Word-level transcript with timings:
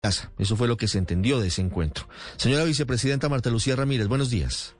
casa. 0.00 0.32
Eso 0.38 0.56
fue 0.56 0.66
lo 0.68 0.76
que 0.76 0.88
se 0.88 0.98
entendió 0.98 1.40
de 1.40 1.48
ese 1.48 1.60
encuentro. 1.60 2.06
Señora 2.36 2.64
vicepresidenta 2.64 3.28
Marta 3.28 3.50
Lucía 3.50 3.76
Ramírez, 3.76 4.08
buenos 4.08 4.30
días. 4.30 4.74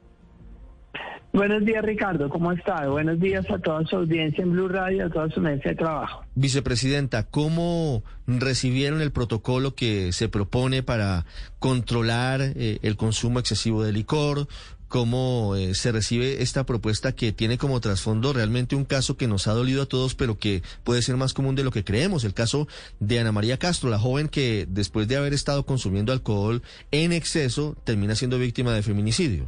Buenos 1.33 1.65
días, 1.65 1.85
Ricardo. 1.85 2.29
¿Cómo 2.29 2.51
está? 2.51 2.89
Buenos 2.89 3.21
días 3.21 3.49
a 3.51 3.59
toda 3.59 3.85
su 3.87 3.97
audiencia 3.97 4.43
en 4.43 4.51
Blue 4.51 4.67
Radio, 4.67 5.07
a 5.07 5.11
toda 5.11 5.29
su 5.31 5.41
mesa 5.41 5.69
de 5.69 5.77
trabajo. 5.77 6.25
Vicepresidenta, 6.35 7.23
¿cómo 7.23 8.03
recibieron 8.27 9.01
el 9.01 9.13
protocolo 9.13 9.77
que 9.77 10.13
se 10.13 10.29
propone 10.29 10.83
para 10.83 11.27
controlar 11.61 12.41
eh, 12.41 12.81
el 12.83 12.97
consumo 12.97 13.39
excesivo 13.39 13.85
de 13.85 13.93
licor? 13.93 14.49
Cómo 14.91 15.55
eh, 15.55 15.77
se 15.77 15.93
recibe 15.93 16.43
esta 16.43 16.67
propuesta 16.67 17.13
que 17.13 17.33
tiene 17.33 17.59
como 17.59 17.81
trasfondo 17.81 18.33
realmente 18.33 18.75
un 18.75 18.85
caso 18.85 19.17
que 19.17 19.29
nos 19.29 19.47
ha 19.47 19.53
dolido 19.53 19.83
a 19.83 19.87
todos, 19.87 20.17
pero 20.17 20.37
que 20.37 20.65
puede 20.83 21.01
ser 21.01 21.17
más 21.17 21.33
común 21.33 21.55
de 21.55 21.63
lo 21.63 21.71
que 21.71 21.85
creemos, 21.85 22.25
el 22.25 22.35
caso 22.35 22.67
de 22.99 23.21
Ana 23.21 23.31
María 23.31 23.57
Castro, 23.57 23.89
la 23.89 24.01
joven 24.01 24.29
que 24.29 24.67
después 24.69 25.07
de 25.07 25.17
haber 25.17 25.33
estado 25.33 25.65
consumiendo 25.65 26.13
alcohol 26.13 26.63
en 26.91 27.13
exceso 27.13 27.77
termina 27.85 28.17
siendo 28.17 28.39
víctima 28.39 28.75
de 28.75 28.83
feminicidio. 28.83 29.47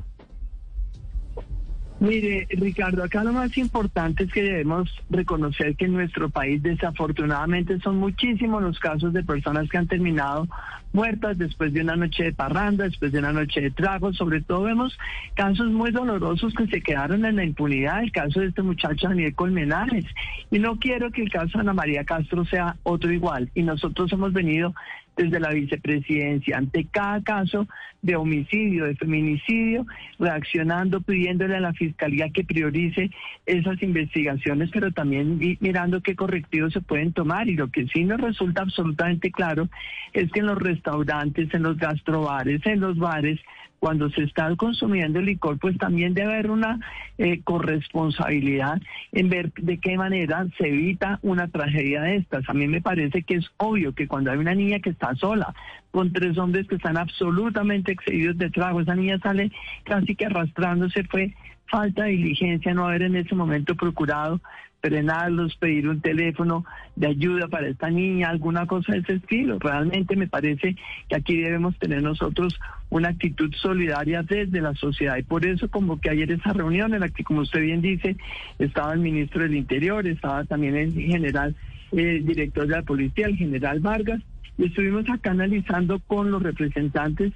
Mire, 2.03 2.49
Ricardo, 2.51 3.05
acá 3.05 3.23
lo 3.23 3.33
más 3.33 3.57
importante 3.57 4.25
es 4.25 4.33
que 4.33 4.43
debemos 4.43 4.91
reconocer 5.09 5.77
que 5.77 5.85
en 5.85 5.93
nuestro 5.93 6.31
país 6.31 6.61
desafortunadamente 6.61 7.79
son 7.79 7.99
muchísimos 7.99 8.61
los 8.61 8.81
casos 8.81 9.13
de 9.13 9.23
personas 9.23 9.69
que 9.69 9.79
han 9.79 9.87
terminado 9.87 10.49
muertas 10.93 11.39
después 11.39 11.73
de 11.73 11.83
una 11.83 11.95
noche 11.95 12.25
de 12.25 12.33
parranda, 12.33 12.87
después 12.87 13.13
de 13.13 13.21
una 13.21 13.33
noche 13.33 13.61
de 13.61 13.71
trago. 13.71 14.13
Sobre 14.15 14.41
todo 14.41 14.65
vemos 14.65 14.99
casos 15.35 15.71
muy 15.71 15.93
dolorosos 15.93 16.53
que 16.55 16.67
se 16.67 16.81
quedaron 16.81 17.25
en 17.25 17.37
la 17.37 17.45
impunidad, 17.45 18.03
el 18.03 18.11
caso 18.11 18.41
de 18.41 18.47
este 18.49 18.63
muchacho 18.63 19.07
Daniel 19.07 19.37
Colmenares. 19.37 20.07
Y 20.51 20.59
no 20.59 20.81
quiero 20.81 21.13
que 21.13 21.23
el 21.23 21.31
caso 21.31 21.53
de 21.55 21.61
Ana 21.61 21.73
María 21.73 22.03
Castro 22.03 22.45
sea 22.47 22.75
otro 22.83 23.13
igual. 23.13 23.49
Y 23.55 23.63
nosotros 23.63 24.13
hemos 24.13 24.33
venido 24.33 24.75
desde 25.17 25.41
la 25.41 25.51
vicepresidencia 25.51 26.59
ante 26.59 26.87
cada 26.87 27.23
caso 27.23 27.67
de 28.01 28.17
homicidio, 28.17 28.87
de 28.87 28.97
feminicidio, 28.97 29.87
reaccionando, 30.19 31.01
pidiéndole 31.01 31.57
a 31.57 31.61
la 31.61 31.73
Fiscalía 31.73 32.31
que 32.31 32.45
priorice 32.45 33.11
esas 33.47 33.83
investigaciones, 33.83 34.71
pero 34.73 34.91
también 34.91 35.39
mirando 35.61 36.01
qué 36.01 36.17
correctivos 36.17 36.73
se 36.73 36.81
pueden 36.81 37.13
tomar. 37.13 37.49
Y 37.49 37.57
lo 37.57 37.69
que 37.69 37.87
sí 37.87 38.05
nos 38.05 38.21
resulta 38.21 38.63
absolutamente 38.63 39.31
claro 39.31 39.69
es 40.13 40.31
que 40.33 40.41
en 40.41 40.47
los 40.47 40.59
restaurantes, 40.59 41.53
en 41.55 41.63
los 41.63 41.77
gastrobares, 41.77 42.65
en 42.67 42.81
los 42.81 42.99
bares, 42.99 43.39
cuando 43.83 44.09
se 44.11 44.23
está 44.23 44.55
consumiendo 44.55 45.21
licor, 45.21 45.59
pues 45.59 45.77
también 45.77 46.15
debe 46.15 46.35
haber 46.35 46.53
una 46.53 46.79
eh, 47.19 47.41
corresponsabilidad 47.43 48.81
en 49.11 49.29
ver 49.29 49.53
de 49.55 49.79
qué 49.79 49.97
manera 49.97 50.47
se 50.57 50.69
evita 50.69 51.19
una 51.23 51.49
tragedia 51.49 52.01
de 52.03 52.15
estas. 52.19 52.49
A 52.49 52.53
mí 52.53 52.69
me 52.69 52.81
parece 52.81 53.25
que 53.25 53.35
es 53.35 53.47
obvio 53.57 53.93
que 53.93 54.07
cuando 54.07 54.31
hay 54.31 54.39
una 54.39 54.55
niña 54.55 54.79
que 54.79 54.91
está 54.91 55.17
sola, 55.17 55.53
con 55.91 56.13
tres 56.13 56.39
hombres 56.39 56.69
que 56.69 56.77
están 56.77 56.97
absolutamente 56.97 57.91
excedidos 57.91 58.39
de 58.39 58.51
trago, 58.51 58.81
esa 58.81 58.95
niña 58.95 59.19
sale 59.19 59.51
casi 59.83 60.15
que 60.15 60.27
arrastrándose, 60.27 61.03
fue 61.03 61.35
falta 61.73 62.05
de 62.05 62.11
diligencia 62.11 62.75
no 62.75 62.87
haber 62.87 63.03
en 63.03 63.17
ese 63.17 63.35
momento 63.35 63.75
procurado 63.75 64.41
frenarlos, 64.83 65.57
pedir 65.57 65.89
un 65.89 66.01
teléfono 66.01 66.67
de 66.97 67.07
ayuda 67.07 67.49
para 67.49 67.69
esta 67.69 67.89
niña, 67.89 68.29
alguna 68.29 68.67
cosa 68.67 68.93
de 68.93 68.99
ese 68.99 69.15
estilo. 69.15 69.59
Realmente 69.59 70.15
me 70.17 70.27
parece 70.27 70.77
que 71.09 71.17
aquí 71.17 71.41
debemos 71.41 71.79
tener 71.79 72.03
nosotros 72.03 72.61
una 72.91 73.09
actitud 73.09 73.55
solidaria 73.55 74.23
desde 74.23 74.61
la 74.61 74.75
sociedad 74.75 75.17
y 75.17 75.23
por 75.23 75.47
eso 75.47 75.71
como 75.71 75.99
que 75.99 76.11
ayer 76.11 76.31
esa 76.33 76.53
reunión 76.53 76.93
en 76.93 77.01
la 77.01 77.09
que, 77.09 77.25
como 77.25 77.41
usted 77.41 77.63
bien 77.63 77.81
dice, 77.81 78.17
estaba 78.59 78.93
el 78.93 79.01
ministro 79.01 79.43
del 79.43 79.55
Interior, 79.55 80.07
estaba 80.07 80.45
también 80.45 80.77
el 80.77 80.93
general 80.93 81.55
eh, 81.93 82.21
director 82.23 82.67
de 82.67 82.77
la 82.77 82.83
policía, 82.83 83.29
el 83.29 83.37
general 83.37 83.81
Vargas, 83.81 84.21
y 84.59 84.67
estuvimos 84.67 85.09
acá 85.09 85.31
analizando 85.31 86.01
con 86.01 86.31
los 86.31 86.43
representantes 86.43 87.33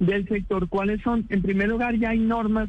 del 0.00 0.26
sector 0.26 0.68
cuáles 0.68 1.00
son, 1.02 1.24
en 1.28 1.42
primer 1.42 1.68
lugar 1.68 1.94
ya 1.96 2.10
hay 2.10 2.18
normas 2.18 2.68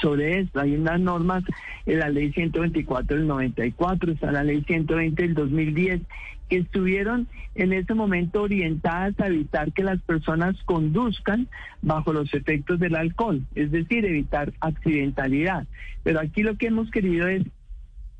sobre 0.00 0.40
esto. 0.40 0.60
Hay 0.60 0.76
unas 0.76 1.00
normas 1.00 1.44
en 1.86 1.98
la 1.98 2.08
ley 2.08 2.32
124 2.32 3.16
del 3.16 3.26
94, 3.26 4.12
está 4.12 4.32
la 4.32 4.44
ley 4.44 4.62
120 4.66 5.22
del 5.22 5.34
2010, 5.34 6.02
que 6.48 6.58
estuvieron 6.58 7.26
en 7.54 7.72
ese 7.72 7.94
momento 7.94 8.42
orientadas 8.42 9.18
a 9.18 9.26
evitar 9.26 9.72
que 9.72 9.82
las 9.82 10.00
personas 10.02 10.56
conduzcan 10.64 11.48
bajo 11.82 12.12
los 12.12 12.32
efectos 12.34 12.78
del 12.78 12.94
alcohol, 12.94 13.42
es 13.54 13.70
decir, 13.70 14.04
evitar 14.04 14.52
accidentalidad. 14.60 15.66
Pero 16.02 16.20
aquí 16.20 16.42
lo 16.42 16.56
que 16.56 16.68
hemos 16.68 16.90
querido 16.90 17.26
es 17.26 17.42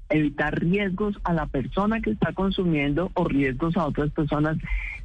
evitar 0.08 0.58
riesgos 0.60 1.16
a 1.24 1.32
la 1.32 1.46
persona 1.46 2.00
que 2.00 2.10
está 2.10 2.32
consumiendo 2.32 3.10
o 3.14 3.24
riesgos 3.24 3.76
a 3.76 3.86
otras 3.86 4.10
personas 4.10 4.56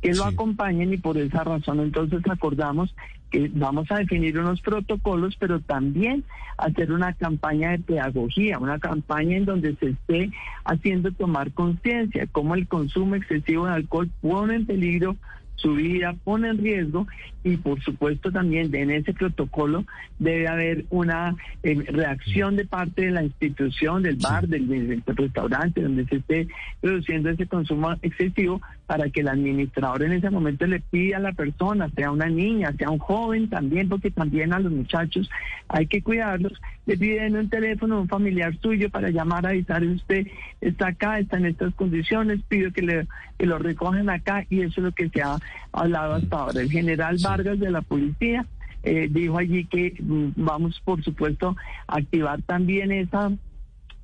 que 0.01 0.13
lo 0.13 0.25
acompañen 0.25 0.93
y 0.93 0.97
por 0.97 1.17
esa 1.17 1.43
razón 1.43 1.79
entonces 1.79 2.21
acordamos 2.29 2.93
que 3.31 3.49
vamos 3.53 3.89
a 3.89 3.97
definir 3.97 4.37
unos 4.37 4.61
protocolos, 4.61 5.35
pero 5.39 5.61
también 5.61 6.23
hacer 6.57 6.91
una 6.91 7.13
campaña 7.13 7.71
de 7.71 7.79
pedagogía, 7.79 8.59
una 8.59 8.77
campaña 8.77 9.37
en 9.37 9.45
donde 9.45 9.75
se 9.77 9.89
esté 9.89 10.31
haciendo 10.65 11.11
tomar 11.11 11.51
conciencia 11.53 12.27
cómo 12.31 12.55
el 12.55 12.67
consumo 12.67 13.15
excesivo 13.15 13.65
de 13.65 13.73
alcohol 13.73 14.11
pone 14.21 14.55
en 14.55 14.65
peligro 14.65 15.15
su 15.55 15.75
vida 15.75 16.15
pone 16.23 16.49
en 16.49 16.57
riesgo 16.57 17.07
y 17.43 17.57
por 17.57 17.81
supuesto 17.81 18.31
también 18.31 18.73
en 18.75 18.91
ese 18.91 19.13
protocolo 19.13 19.85
debe 20.19 20.47
haber 20.47 20.85
una 20.89 21.35
eh, 21.63 21.75
reacción 21.87 22.55
de 22.55 22.65
parte 22.65 23.03
de 23.03 23.11
la 23.11 23.23
institución, 23.23 24.03
del 24.03 24.17
bar, 24.17 24.47
del, 24.47 25.03
restaurante, 25.05 25.81
donde 25.81 26.05
se 26.05 26.17
esté 26.17 26.47
produciendo 26.79 27.29
ese 27.29 27.47
consumo 27.47 27.93
excesivo 28.01 28.61
para 28.85 29.09
que 29.09 29.21
el 29.21 29.29
administrador 29.29 30.03
en 30.03 30.11
ese 30.13 30.29
momento 30.29 30.67
le 30.67 30.79
pida 30.79 31.17
a 31.17 31.21
la 31.21 31.31
persona, 31.31 31.89
sea 31.95 32.11
una 32.11 32.27
niña, 32.27 32.73
sea 32.77 32.89
un 32.89 32.99
joven 32.99 33.49
también, 33.49 33.89
porque 33.89 34.11
también 34.11 34.53
a 34.53 34.59
los 34.59 34.71
muchachos 34.71 35.29
hay 35.67 35.87
que 35.87 36.01
cuidarlos, 36.01 36.61
le 36.85 36.97
piden 36.97 37.37
un 37.37 37.49
teléfono 37.49 37.95
a 37.95 38.01
un 38.01 38.07
familiar 38.07 38.55
suyo 38.59 38.89
para 38.89 39.09
llamar 39.09 39.45
a 39.45 39.49
avisar, 39.49 39.83
usted 39.83 40.27
está 40.59 40.87
acá, 40.87 41.19
está 41.19 41.37
en 41.37 41.45
estas 41.47 41.73
condiciones, 41.75 42.41
pido 42.47 42.71
que, 42.71 42.81
le, 42.81 43.07
que 43.39 43.45
lo 43.45 43.57
recogen 43.57 44.09
acá 44.09 44.45
y 44.49 44.61
eso 44.61 44.81
es 44.81 44.85
lo 44.85 44.91
que 44.91 45.09
se 45.09 45.21
ha 45.21 45.37
hablado 45.71 46.15
hasta 46.15 46.35
ahora. 46.35 46.61
El 46.61 46.71
general 46.71 47.17
Vargas 47.21 47.59
de 47.59 47.71
la 47.71 47.81
policía 47.81 48.45
eh, 48.83 49.07
dijo 49.09 49.37
allí 49.37 49.65
que 49.65 49.95
mm, 49.99 50.29
vamos, 50.35 50.81
por 50.83 51.03
supuesto, 51.03 51.55
a 51.87 51.97
activar 51.97 52.41
también 52.43 52.91
esa 52.91 53.31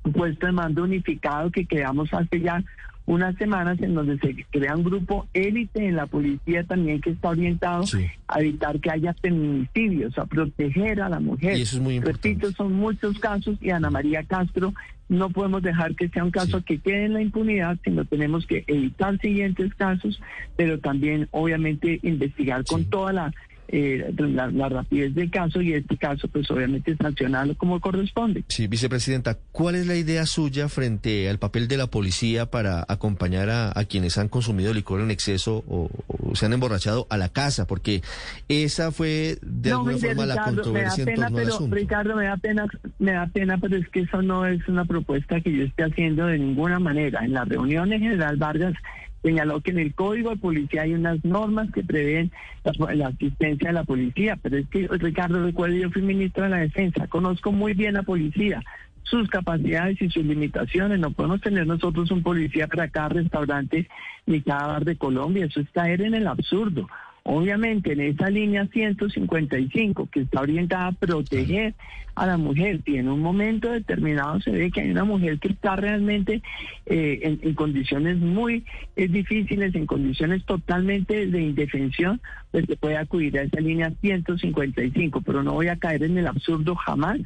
puesto 0.02 0.46
de 0.46 0.52
mando 0.52 0.84
unificado 0.84 1.50
que 1.50 1.66
creamos 1.66 2.12
hace 2.12 2.40
ya 2.40 2.62
unas 3.08 3.34
semanas 3.36 3.80
en 3.80 3.94
donde 3.94 4.18
se 4.18 4.44
crea 4.50 4.76
un 4.76 4.84
grupo 4.84 5.26
élite 5.32 5.86
en 5.86 5.96
la 5.96 6.06
policía 6.06 6.64
también 6.64 7.00
que 7.00 7.10
está 7.10 7.30
orientado 7.30 7.84
a 8.28 8.40
evitar 8.40 8.78
que 8.80 8.90
haya 8.90 9.14
feminicidios, 9.14 10.18
a 10.18 10.26
proteger 10.26 11.00
a 11.00 11.08
la 11.08 11.18
mujer. 11.18 11.56
Y 11.56 11.62
eso 11.62 11.76
es 11.76 11.82
muy 11.82 11.96
importante. 11.96 12.28
Repito, 12.28 12.52
son 12.52 12.74
muchos 12.74 13.18
casos 13.18 13.56
y 13.62 13.70
Ana 13.70 13.88
María 13.88 14.24
Castro 14.24 14.74
no 15.08 15.30
podemos 15.30 15.62
dejar 15.62 15.94
que 15.94 16.10
sea 16.10 16.22
un 16.22 16.30
caso 16.30 16.62
que 16.62 16.80
quede 16.80 17.06
en 17.06 17.14
la 17.14 17.22
impunidad, 17.22 17.78
sino 17.82 18.04
tenemos 18.04 18.46
que 18.46 18.64
evitar 18.66 19.18
siguientes 19.20 19.74
casos, 19.74 20.20
pero 20.56 20.78
también 20.78 21.28
obviamente 21.30 21.98
investigar 22.02 22.64
con 22.64 22.84
toda 22.84 23.14
la 23.14 23.32
eh, 23.68 24.14
la, 24.16 24.68
rapidez 24.68 25.14
del 25.14 25.30
caso 25.30 25.60
y 25.60 25.74
este 25.74 25.96
caso 25.96 26.26
pues 26.28 26.50
obviamente 26.50 26.96
sancionarlo 26.96 27.54
como 27.56 27.80
corresponde. 27.80 28.44
Sí, 28.48 28.66
vicepresidenta, 28.66 29.36
¿cuál 29.52 29.74
es 29.74 29.86
la 29.86 29.96
idea 29.96 30.24
suya 30.26 30.68
frente 30.68 31.28
al 31.28 31.38
papel 31.38 31.68
de 31.68 31.76
la 31.76 31.86
policía 31.86 32.46
para 32.46 32.84
acompañar 32.88 33.50
a, 33.50 33.84
quienes 33.84 34.18
han 34.18 34.28
consumido 34.28 34.74
licor 34.74 35.00
en 35.00 35.10
exceso 35.10 35.64
o, 35.68 35.90
se 36.34 36.46
han 36.46 36.52
emborrachado 36.52 37.06
a 37.10 37.16
la 37.16 37.28
casa? 37.28 37.66
Porque 37.66 38.02
esa 38.48 38.90
fue 38.90 39.38
de 39.42 39.72
alguna 39.72 39.98
forma 39.98 40.26
la 40.26 40.44
controversia 40.44 41.04
me 41.04 41.16
da 41.16 41.28
pena, 41.28 41.36
pero, 41.36 41.68
Ricardo, 41.70 42.16
me 42.16 42.24
da 42.24 42.36
pena, 42.36 42.66
me 42.98 43.12
da 43.12 43.26
pena, 43.26 43.58
pero 43.58 43.76
es 43.76 43.88
que 43.88 44.00
eso 44.00 44.22
no 44.22 44.46
es 44.46 44.66
una 44.68 44.84
propuesta 44.84 45.40
que 45.40 45.52
yo 45.52 45.64
esté 45.64 45.84
haciendo 45.84 46.26
de 46.26 46.38
ninguna 46.38 46.78
manera. 46.78 47.24
En 47.24 47.32
la 47.32 47.44
reunión 47.44 47.92
en 47.92 48.00
General 48.00 48.36
Vargas 48.36 48.74
señaló 49.22 49.60
que 49.60 49.70
en 49.70 49.78
el 49.78 49.94
Código 49.94 50.30
de 50.30 50.36
Policía 50.36 50.82
hay 50.82 50.94
unas 50.94 51.24
normas 51.24 51.70
que 51.72 51.82
prevén 51.82 52.30
la, 52.64 53.08
asistencia 53.08 53.68
de 53.68 53.74
la 53.74 53.84
policía, 53.84 54.38
pero 54.40 54.58
es 54.58 54.68
que, 54.68 54.86
Ricardo, 54.88 55.42
recuerdo, 55.42 55.76
yo 55.76 55.90
fui 55.90 56.02
ministro 56.02 56.44
de 56.44 56.50
la 56.50 56.58
Defensa, 56.58 57.06
conozco 57.08 57.52
muy 57.52 57.74
bien 57.74 57.94
la 57.94 58.02
policía, 58.02 58.62
sus 59.02 59.28
capacidades 59.28 60.00
y 60.02 60.10
sus 60.10 60.24
limitaciones. 60.24 61.00
No 61.00 61.10
podemos 61.10 61.40
tener 61.40 61.66
nosotros 61.66 62.10
un 62.10 62.22
policía 62.22 62.66
para 62.66 62.88
cada 62.88 63.08
restaurante 63.10 63.88
ni 64.26 64.42
cada 64.42 64.66
bar 64.66 64.84
de 64.84 64.96
Colombia, 64.96 65.46
eso 65.46 65.60
es 65.60 65.70
caer 65.70 66.02
en 66.02 66.14
el 66.14 66.26
absurdo. 66.26 66.88
Obviamente 67.30 67.92
en 67.92 68.00
esa 68.00 68.30
línea 68.30 68.66
155 68.68 70.08
que 70.10 70.20
está 70.20 70.40
orientada 70.40 70.86
a 70.86 70.92
proteger 70.92 71.74
a 72.14 72.24
la 72.26 72.38
mujer, 72.38 72.80
y 72.86 72.96
en 72.96 73.10
un 73.10 73.20
momento 73.20 73.70
determinado 73.70 74.40
se 74.40 74.50
ve 74.50 74.70
que 74.70 74.80
hay 74.80 74.90
una 74.92 75.04
mujer 75.04 75.38
que 75.38 75.48
está 75.48 75.76
realmente 75.76 76.40
eh, 76.86 77.38
en, 77.42 77.52
condiciones 77.52 78.16
muy 78.16 78.64
eh, 78.96 79.08
difíciles, 79.08 79.74
en 79.74 79.84
condiciones 79.84 80.42
totalmente 80.46 81.26
de 81.26 81.42
indefensión, 81.42 82.18
pues 82.50 82.64
se 82.64 82.76
puede 82.76 82.96
acudir 82.96 83.38
a 83.38 83.42
esa 83.42 83.60
línea 83.60 83.92
155, 84.00 85.20
pero 85.20 85.42
no 85.42 85.52
voy 85.52 85.68
a 85.68 85.76
caer 85.76 86.04
en 86.04 86.16
el 86.16 86.28
absurdo 86.28 86.76
jamás 86.76 87.18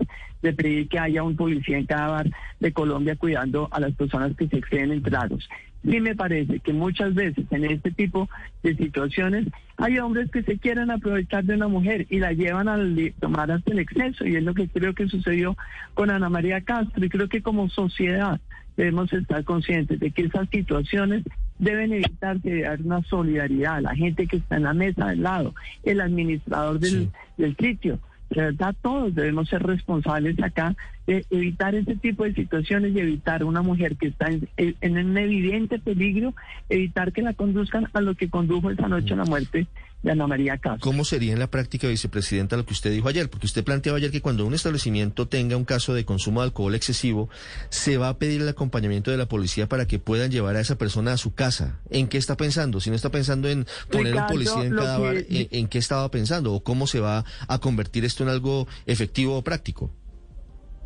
de 0.42 0.52
pedir 0.52 0.88
que 0.88 0.98
haya 0.98 1.22
un 1.22 1.36
policía 1.36 1.78
en 1.78 1.86
cada 1.86 2.08
bar 2.08 2.30
de 2.58 2.72
Colombia 2.72 3.14
cuidando 3.14 3.68
a 3.70 3.78
las 3.78 3.92
personas 3.92 4.36
que 4.36 4.48
se 4.48 4.56
exceden 4.56 4.90
en 4.90 5.02
tragos. 5.02 5.48
Sí 5.84 6.00
me 6.00 6.14
parece 6.14 6.60
que 6.60 6.72
muchas 6.72 7.14
veces 7.14 7.44
en 7.50 7.64
este 7.64 7.90
tipo 7.90 8.28
de 8.62 8.76
situaciones 8.76 9.46
hay 9.76 9.98
hombres 9.98 10.30
que 10.30 10.42
se 10.42 10.58
quieren 10.58 10.90
aprovechar 10.90 11.44
de 11.44 11.54
una 11.54 11.68
mujer 11.68 12.06
y 12.08 12.18
la 12.18 12.32
llevan 12.32 12.68
a 12.68 12.78
tomar 13.20 13.50
hasta 13.50 13.72
el 13.72 13.80
exceso 13.80 14.26
y 14.26 14.36
es 14.36 14.42
lo 14.42 14.54
que 14.54 14.68
creo 14.68 14.94
que 14.94 15.08
sucedió 15.08 15.56
con 15.94 16.10
Ana 16.10 16.28
María 16.28 16.60
Castro 16.60 17.04
y 17.04 17.08
creo 17.08 17.28
que 17.28 17.42
como 17.42 17.68
sociedad 17.68 18.40
debemos 18.76 19.12
estar 19.12 19.44
conscientes 19.44 20.00
de 20.00 20.10
que 20.10 20.22
esas 20.22 20.48
situaciones 20.48 21.24
deben 21.58 21.92
evitarse 21.92 22.48
de 22.48 22.62
dar 22.62 22.80
una 22.80 23.02
solidaridad 23.02 23.76
a 23.76 23.80
la 23.80 23.94
gente 23.94 24.26
que 24.26 24.36
está 24.36 24.56
en 24.56 24.64
la 24.64 24.74
mesa 24.74 25.08
del 25.08 25.22
lado, 25.22 25.54
el 25.84 26.00
administrador 26.00 26.78
del, 26.78 27.10
del 27.36 27.56
sitio 27.56 27.98
de 28.34 28.42
verdad 28.42 28.74
todos 28.80 29.14
debemos 29.14 29.48
ser 29.48 29.62
responsables 29.62 30.40
acá 30.42 30.74
de 31.06 31.24
evitar 31.30 31.74
ese 31.74 31.96
tipo 31.96 32.24
de 32.24 32.34
situaciones 32.34 32.94
y 32.94 33.00
evitar 33.00 33.44
una 33.44 33.62
mujer 33.62 33.96
que 33.96 34.08
está 34.08 34.28
en, 34.28 34.48
en, 34.56 34.98
un 34.98 35.18
evidente 35.18 35.78
peligro, 35.78 36.34
evitar 36.68 37.12
que 37.12 37.22
la 37.22 37.34
conduzcan 37.34 37.88
a 37.92 38.00
lo 38.00 38.14
que 38.14 38.30
condujo 38.30 38.70
esa 38.70 38.88
noche 38.88 39.14
a 39.14 39.18
la 39.18 39.24
muerte 39.24 39.66
de 40.02 40.12
Ana 40.12 40.26
María 40.26 40.58
Castro. 40.58 40.80
¿Cómo 40.80 41.04
sería 41.04 41.32
en 41.32 41.38
la 41.38 41.48
práctica, 41.48 41.88
vicepresidenta, 41.88 42.56
lo 42.56 42.66
que 42.66 42.72
usted 42.72 42.90
dijo 42.90 43.08
ayer? 43.08 43.30
Porque 43.30 43.46
usted 43.46 43.64
planteaba 43.64 43.98
ayer 43.98 44.10
que 44.10 44.20
cuando 44.20 44.44
un 44.46 44.54
establecimiento 44.54 45.28
tenga 45.28 45.56
un 45.56 45.64
caso 45.64 45.94
de 45.94 46.04
consumo 46.04 46.40
de 46.40 46.46
alcohol 46.46 46.74
excesivo, 46.74 47.28
se 47.70 47.96
va 47.96 48.08
a 48.08 48.18
pedir 48.18 48.42
el 48.42 48.48
acompañamiento 48.48 49.10
de 49.10 49.16
la 49.16 49.26
policía 49.26 49.68
para 49.68 49.86
que 49.86 49.98
puedan 49.98 50.30
llevar 50.30 50.56
a 50.56 50.60
esa 50.60 50.76
persona 50.76 51.12
a 51.12 51.16
su 51.16 51.34
casa. 51.34 51.78
¿En 51.90 52.08
qué 52.08 52.18
está 52.18 52.36
pensando? 52.36 52.80
Si 52.80 52.90
no 52.90 52.96
está 52.96 53.10
pensando 53.10 53.48
en 53.48 53.66
poner 53.90 54.16
un 54.16 54.26
policía 54.26 54.64
en 54.64 54.74
cada 54.74 54.98
bar, 54.98 55.16
¿en 55.28 55.68
qué 55.68 55.78
estaba 55.78 56.10
pensando? 56.10 56.52
¿O 56.52 56.62
cómo 56.62 56.86
se 56.86 57.00
va 57.00 57.24
a 57.48 57.58
convertir 57.58 58.04
esto 58.04 58.22
en 58.22 58.30
algo 58.30 58.66
efectivo 58.86 59.36
o 59.36 59.42
práctico? 59.42 59.90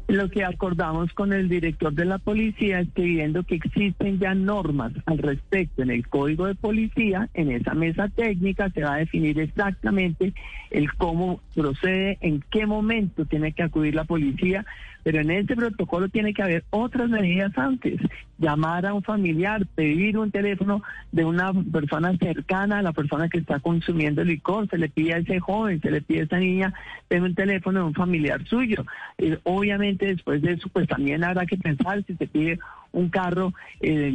Lo 0.08 0.31
que 0.31 0.44
acordamos 0.44 1.12
con 1.14 1.32
el 1.32 1.49
director 1.49 1.93
de 1.93 2.05
la 2.05 2.19
policía 2.19 2.79
es 2.79 2.88
que 2.94 3.03
viendo 3.03 3.43
que 3.43 3.56
existen 3.56 4.20
ya 4.20 4.35
normas 4.35 4.93
al 5.05 5.19
respecto 5.19 5.82
en 5.82 5.91
el 5.91 6.06
código 6.06 6.47
de 6.47 6.55
policía, 6.55 7.29
en 7.35 7.50
esa 7.50 7.75
mesa 7.75 8.08
técnica 8.08 8.70
se 8.70 8.85
va 8.85 8.94
a 8.94 8.99
definir 8.99 9.41
exactamente 9.41 10.32
el 10.70 10.93
cómo 10.94 11.41
procede, 11.56 12.19
en 12.20 12.44
qué 12.50 12.67
momento 12.67 13.25
tiene 13.25 13.53
que 13.53 13.64
acudir 13.64 13.97
la 13.97 14.05
policía, 14.05 14.64
pero 15.06 15.20
en 15.20 15.31
este 15.31 15.55
protocolo 15.55 16.08
tiene 16.08 16.35
que 16.35 16.43
haber 16.43 16.64
otras 16.70 17.08
medidas 17.08 17.56
antes. 17.56 18.00
Llamar 18.38 18.87
a 18.87 18.93
un 18.93 19.05
familiar, 19.05 19.64
pedir 19.64 20.19
un 20.19 20.32
teléfono 20.32 20.82
de 21.12 21.25
una 21.25 21.53
persona 21.53 22.17
cercana 22.17 22.81
a 22.81 22.82
la 22.82 22.93
persona 22.93 23.29
que 23.29 23.38
está 23.38 23.61
consumiendo 23.61 24.25
licor, 24.25 24.69
se 24.69 24.79
le 24.79 24.88
pide 24.88 25.14
a 25.14 25.19
ese 25.19 25.38
joven, 25.38 25.81
se 25.81 25.93
le 25.93 26.03
pide 26.03 26.23
a 26.23 26.25
esa 26.25 26.38
niña, 26.41 26.75
tener 27.06 27.23
un 27.23 27.37
teléfono 27.37 27.79
de 27.79 27.87
un 27.87 27.94
familiar 27.94 28.44
suyo. 28.49 28.85
Eh, 29.19 29.38
obviamente 29.44 30.06
después 30.06 30.43
de 30.43 30.55
eso, 30.55 30.69
pues 30.73 30.88
también 30.88 31.23
habrá 31.23 31.47
que 31.47 31.56
pensar 31.56 32.02
si 32.05 32.17
se 32.17 32.26
pide 32.26 32.59
un 32.97 33.11
carro 33.11 33.53
eh, 33.81 34.11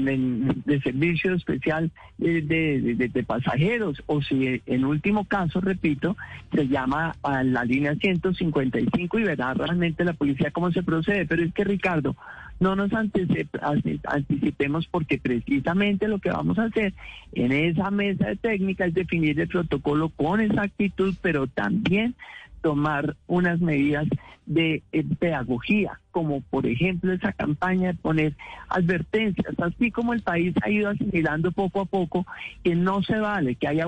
de 0.65 0.81
servicio 0.81 1.33
especial 1.35 1.91
eh, 2.19 2.41
de, 2.41 3.23
pasajeros 3.23 4.01
o 4.07 4.21
si 4.21 4.61
en 4.65 4.85
último 4.85 5.25
caso, 5.25 5.61
repito, 5.61 6.17
se 6.53 6.67
llama 6.67 7.15
a 7.21 7.43
la 7.43 7.63
línea 7.63 7.95
155 7.95 9.19
y 9.19 9.23
verá 9.23 9.53
realmente 9.53 10.03
la 10.03 10.13
policía 10.13 10.49
cómo 10.49 10.71
se 10.71 10.81
procede. 10.81 11.27
Pero 11.27 11.43
es 11.43 11.53
que 11.53 11.63
Ricardo, 11.63 12.15
no 12.59 12.75
nos 12.75 12.91
anticipemos 12.93 14.87
porque 14.87 15.19
precisamente 15.19 16.07
lo 16.07 16.17
que 16.17 16.31
vamos 16.31 16.57
a 16.57 16.65
hacer 16.65 16.93
en 17.33 17.51
esa 17.51 17.91
mesa 17.91 18.29
de 18.29 18.35
técnica 18.35 18.85
es 18.85 18.95
definir 18.95 19.39
el 19.39 19.47
protocolo 19.47 20.09
con 20.09 20.41
exactitud, 20.41 21.15
pero 21.21 21.45
también 21.45 22.15
tomar 22.61 23.15
unas 23.27 23.59
medidas 23.61 24.07
de 24.45 24.83
eh, 24.91 25.03
pedagogía, 25.19 25.99
como 26.11 26.41
por 26.41 26.67
ejemplo 26.67 27.13
esa 27.13 27.31
campaña 27.33 27.89
de 27.89 27.93
poner 27.95 28.33
advertencias, 28.69 29.55
así 29.59 29.91
como 29.91 30.13
el 30.13 30.21
país 30.21 30.53
ha 30.61 30.69
ido 30.69 30.89
asimilando 30.89 31.51
poco 31.51 31.81
a 31.81 31.85
poco 31.85 32.25
que 32.63 32.75
no 32.75 33.01
se 33.03 33.17
vale 33.17 33.55
que 33.55 33.67
haya 33.67 33.85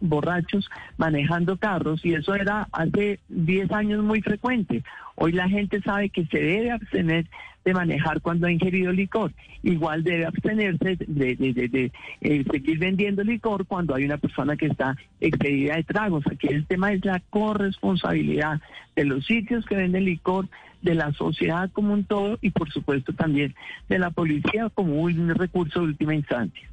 borrachos 0.00 0.70
manejando 0.96 1.56
carros 1.56 2.04
y 2.04 2.14
eso 2.14 2.34
era 2.34 2.68
hace 2.72 3.20
10 3.28 3.70
años 3.72 4.04
muy 4.04 4.20
frecuente. 4.20 4.82
Hoy 5.16 5.32
la 5.32 5.48
gente 5.48 5.80
sabe 5.82 6.08
que 6.08 6.24
se 6.26 6.38
debe 6.38 6.70
abstener 6.70 7.26
de 7.64 7.74
manejar 7.74 8.20
cuando 8.20 8.46
ha 8.46 8.52
ingerido 8.52 8.92
licor. 8.92 9.32
Igual 9.62 10.02
debe 10.02 10.24
abstenerse 10.24 10.96
de, 11.06 11.92
eh, 12.22 12.44
seguir 12.50 12.78
vendiendo 12.78 13.22
licor 13.22 13.66
cuando 13.66 13.94
hay 13.94 14.04
una 14.04 14.16
persona 14.16 14.56
que 14.56 14.66
está 14.66 14.96
excedida 15.20 15.76
de 15.76 15.84
tragos. 15.84 16.24
Aquí 16.26 16.48
el 16.48 16.66
tema 16.66 16.92
es 16.92 17.04
la 17.04 17.20
corresponsabilidad 17.30 18.60
de 18.96 19.04
los 19.04 19.26
sitios 19.26 19.66
que 19.66 19.76
venden 19.76 20.04
licor, 20.04 20.48
de 20.82 20.94
la 20.94 21.12
sociedad 21.12 21.70
como 21.72 21.92
un 21.92 22.04
todo 22.04 22.38
y 22.40 22.50
por 22.50 22.70
supuesto 22.70 23.12
también 23.12 23.54
de 23.88 23.98
la 23.98 24.10
policía 24.10 24.68
como 24.70 25.00
un 25.00 25.34
recurso 25.34 25.80
de 25.80 25.86
última 25.86 26.14
instancia. 26.14 26.68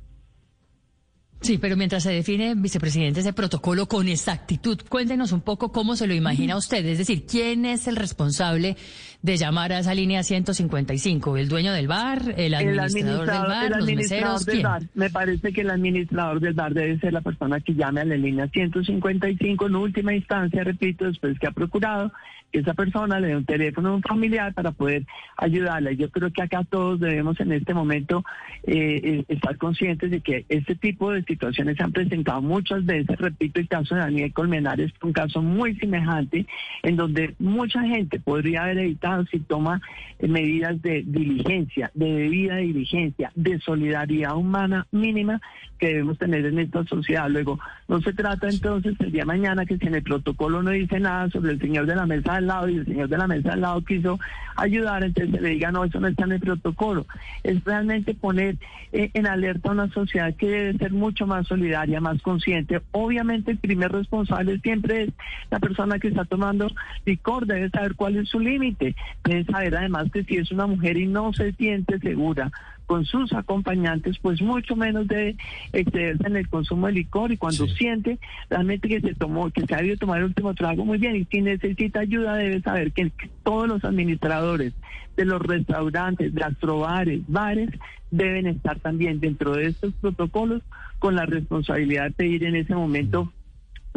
Sí, 1.41 1.59
pero 1.59 1.77
mientras 1.77 2.03
se 2.03 2.11
define, 2.11 2.55
vicepresidente, 2.55 3.19
ese 3.19 3.31
protocolo 3.31 3.87
con 3.87 4.07
exactitud, 4.07 4.79
cuéntenos 4.89 5.31
un 5.31 5.41
poco 5.41 5.71
cómo 5.71 5.95
se 5.95 6.07
lo 6.07 6.13
imagina 6.13 6.57
usted. 6.57 6.85
Es 6.85 6.97
decir, 6.97 7.25
¿quién 7.25 7.65
es 7.65 7.87
el 7.87 7.95
responsable 7.95 8.75
de 9.21 9.37
llamar 9.37 9.71
a 9.71 9.79
esa 9.79 9.93
línea 9.93 10.23
155? 10.23 11.37
¿El 11.37 11.47
dueño 11.47 11.73
del 11.73 11.87
bar? 11.87 12.33
¿El 12.37 12.55
administrador, 12.55 13.27
del 13.27 13.39
bar? 13.39 13.69
¿Los 13.69 13.85
meseros? 13.85 14.45
Del 14.45 14.63
bar. 14.63 14.83
Me 14.95 15.09
parece 15.09 15.53
que 15.53 15.61
el 15.61 15.69
administrador 15.69 16.39
del 16.39 16.53
bar 16.53 16.73
debe 16.73 16.99
ser 16.99 17.13
la 17.13 17.21
persona 17.21 17.59
que 17.59 17.75
llame 17.75 18.01
a 18.01 18.05
la 18.05 18.17
línea 18.17 18.47
155 18.47 19.67
en 19.67 19.75
última 19.75 20.15
instancia, 20.15 20.63
repito, 20.63 21.05
después 21.05 21.37
que 21.39 21.47
ha 21.47 21.51
procurado 21.51 22.11
que 22.51 22.59
esa 22.59 22.73
persona 22.73 23.19
le 23.19 23.27
dé 23.27 23.35
un 23.35 23.45
teléfono 23.45 23.89
a 23.89 23.95
un 23.95 24.01
familiar 24.01 24.53
para 24.53 24.71
poder 24.71 25.05
ayudarla. 25.35 25.91
Yo 25.91 26.09
creo 26.09 26.31
que 26.31 26.41
acá 26.41 26.63
todos 26.63 26.99
debemos 26.99 27.39
en 27.39 27.51
este 27.51 27.73
momento 27.73 28.23
eh, 28.63 29.01
eh, 29.03 29.25
estar 29.27 29.57
conscientes 29.57 30.11
de 30.11 30.21
que 30.21 30.45
este 30.49 30.75
tipo 30.75 31.11
de 31.11 31.23
situaciones 31.27 31.77
se 31.77 31.83
han 31.83 31.91
presentado 31.91 32.41
muchas 32.41 32.85
veces. 32.85 33.17
Repito, 33.17 33.59
el 33.59 33.67
caso 33.67 33.95
de 33.95 34.01
Daniel 34.01 34.33
Colmenares 34.33 34.91
es 34.91 35.03
un 35.03 35.13
caso 35.13 35.41
muy 35.41 35.75
semejante 35.75 36.45
en 36.83 36.95
donde 36.95 37.35
mucha 37.39 37.81
gente 37.81 38.19
podría 38.19 38.63
haber 38.63 38.79
evitado 38.79 39.25
si 39.25 39.39
toma 39.39 39.81
eh, 40.19 40.27
medidas 40.27 40.81
de 40.81 41.03
diligencia, 41.05 41.91
de 41.93 42.11
debida 42.11 42.57
diligencia, 42.57 43.31
de 43.35 43.59
solidaridad 43.59 44.35
humana 44.35 44.87
mínima 44.91 45.41
que 45.77 45.87
debemos 45.87 46.17
tener 46.17 46.45
en 46.45 46.59
esta 46.59 46.83
sociedad. 46.85 47.29
Luego, 47.29 47.59
no 47.87 48.01
se 48.01 48.13
trata 48.13 48.49
entonces 48.49 48.95
el 48.99 49.11
día 49.11 49.21
de 49.21 49.25
mañana 49.25 49.65
que 49.65 49.77
si 49.77 49.87
en 49.87 49.95
el 49.95 50.03
protocolo 50.03 50.61
no 50.63 50.71
dice 50.71 50.99
nada 50.99 51.29
sobre 51.29 51.53
el 51.53 51.59
señor 51.59 51.85
de 51.85 51.95
la 51.95 52.05
mesa 52.05 52.35
al 52.35 52.47
lado 52.47 52.69
y 52.69 52.77
el 52.77 52.85
señor 52.85 53.09
de 53.09 53.17
la 53.17 53.27
mesa 53.27 53.53
al 53.53 53.61
lado 53.61 53.81
quiso 53.83 54.19
ayudar, 54.55 55.03
entonces 55.03 55.35
se 55.35 55.41
le 55.41 55.49
diga, 55.49 55.71
no, 55.71 55.83
eso 55.83 55.99
no 55.99 56.07
está 56.07 56.25
en 56.25 56.33
el 56.33 56.39
protocolo. 56.39 57.05
Es 57.43 57.63
realmente 57.63 58.13
poner 58.13 58.57
eh, 58.91 59.11
en 59.13 59.27
alerta 59.27 59.69
a 59.69 59.73
una 59.73 59.89
sociedad 59.89 60.33
que 60.35 60.47
debe 60.47 60.77
ser 60.77 60.91
mucho 60.91 61.27
más 61.27 61.47
solidaria, 61.47 62.01
más 62.01 62.21
consciente. 62.21 62.81
Obviamente 62.91 63.51
el 63.51 63.57
primer 63.57 63.91
responsable 63.91 64.59
siempre 64.59 65.03
es 65.03 65.09
la 65.51 65.59
persona 65.59 65.99
que 65.99 66.09
está 66.09 66.25
tomando 66.25 66.67
licor, 67.05 67.45
debe 67.45 67.69
saber 67.69 67.95
cuál 67.95 68.17
es 68.17 68.29
su 68.29 68.39
límite, 68.39 68.95
debe 69.23 69.45
saber 69.45 69.75
además 69.75 70.11
que 70.11 70.23
si 70.23 70.37
es 70.37 70.51
una 70.51 70.67
mujer 70.67 70.97
y 70.97 71.07
no 71.07 71.33
se 71.33 71.53
siente 71.53 71.99
segura, 71.99 72.51
con 72.87 73.05
sus 73.05 73.33
acompañantes, 73.33 74.17
pues 74.19 74.41
mucho 74.41 74.75
menos 74.75 75.07
debe 75.07 75.35
excederse 75.73 76.25
en 76.25 76.37
el 76.37 76.49
consumo 76.49 76.87
de 76.87 76.93
licor 76.93 77.31
y 77.31 77.37
cuando 77.37 77.67
siente 77.67 78.17
realmente 78.49 78.87
que 78.87 79.01
se 79.01 79.13
tomó, 79.13 79.51
que 79.51 79.65
se 79.65 79.75
ha 79.75 79.77
debido 79.77 79.97
tomar 79.97 80.19
el 80.19 80.25
último 80.25 80.55
trago, 80.55 80.85
muy 80.85 80.97
bien, 80.97 81.17
y 81.17 81.25
si 81.25 81.41
necesita 81.41 81.99
ayuda 81.99 82.35
debe 82.35 82.61
saber 82.61 82.93
que 82.93 83.11
todos 83.43 83.67
los 83.67 83.83
administradores 83.83 84.73
de 85.17 85.25
los 85.25 85.41
restaurantes, 85.41 86.33
gastrobares, 86.33 87.21
bares, 87.27 87.69
deben 88.09 88.47
estar 88.47 88.79
también 88.79 89.19
dentro 89.19 89.53
de 89.53 89.67
estos 89.67 89.93
protocolos 89.95 90.63
con 90.99 91.15
la 91.15 91.25
responsabilidad 91.25 92.05
de 92.05 92.11
pedir 92.11 92.43
en 92.45 92.55
ese 92.55 92.73
momento 92.73 93.33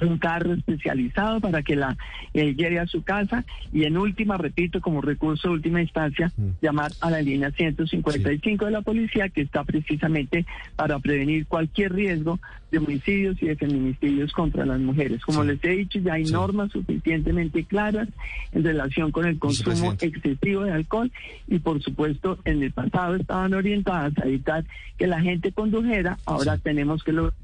un 0.06 0.18
carro 0.18 0.52
especializado 0.52 1.40
para 1.40 1.62
que 1.62 1.76
la 1.76 1.96
eh, 2.34 2.54
lleve 2.54 2.78
a 2.78 2.86
su 2.86 3.02
casa 3.02 3.44
y 3.72 3.84
en 3.84 3.96
última, 3.96 4.36
repito, 4.36 4.80
como 4.80 5.00
recurso 5.00 5.48
de 5.48 5.54
última 5.54 5.80
instancia, 5.80 6.32
mm. 6.36 6.48
llamar 6.62 6.92
a 7.00 7.10
la 7.10 7.22
línea 7.22 7.50
155 7.50 8.64
de 8.64 8.70
la 8.70 8.82
policía 8.82 9.28
que 9.28 9.42
está 9.42 9.64
precisamente 9.64 10.46
para 10.76 10.98
prevenir 10.98 11.46
cualquier 11.46 11.92
riesgo 11.92 12.38
de 12.70 12.78
homicidios 12.78 13.42
y 13.42 13.46
de 13.46 13.56
feminicidios 13.56 14.32
contra 14.32 14.64
las 14.64 14.78
mujeres. 14.80 15.24
Como 15.24 15.42
les 15.44 15.62
he 15.64 15.70
dicho, 15.70 15.98
ya 15.98 16.14
hay 16.14 16.24
normas 16.24 16.70
suficientemente 16.70 17.64
claras 17.64 18.08
en 18.52 18.64
relación 18.64 19.10
con 19.10 19.26
el 19.26 19.38
consumo 19.38 19.92
excesivo 19.92 20.62
de 20.62 20.72
alcohol 20.72 21.10
y 21.48 21.58
por 21.58 21.82
supuesto 21.82 22.38
en 22.44 22.62
el 22.62 22.72
pasado 22.72 23.16
estaban 23.16 23.54
orientadas 23.54 24.16
a 24.18 24.26
evitar 24.26 24.64
que 24.96 25.06
la 25.06 25.20
gente 25.20 25.52
condujera, 25.52 26.18
ahora 26.26 26.58
tenemos 26.58 27.02
que 27.02 27.12
lograr 27.12 27.34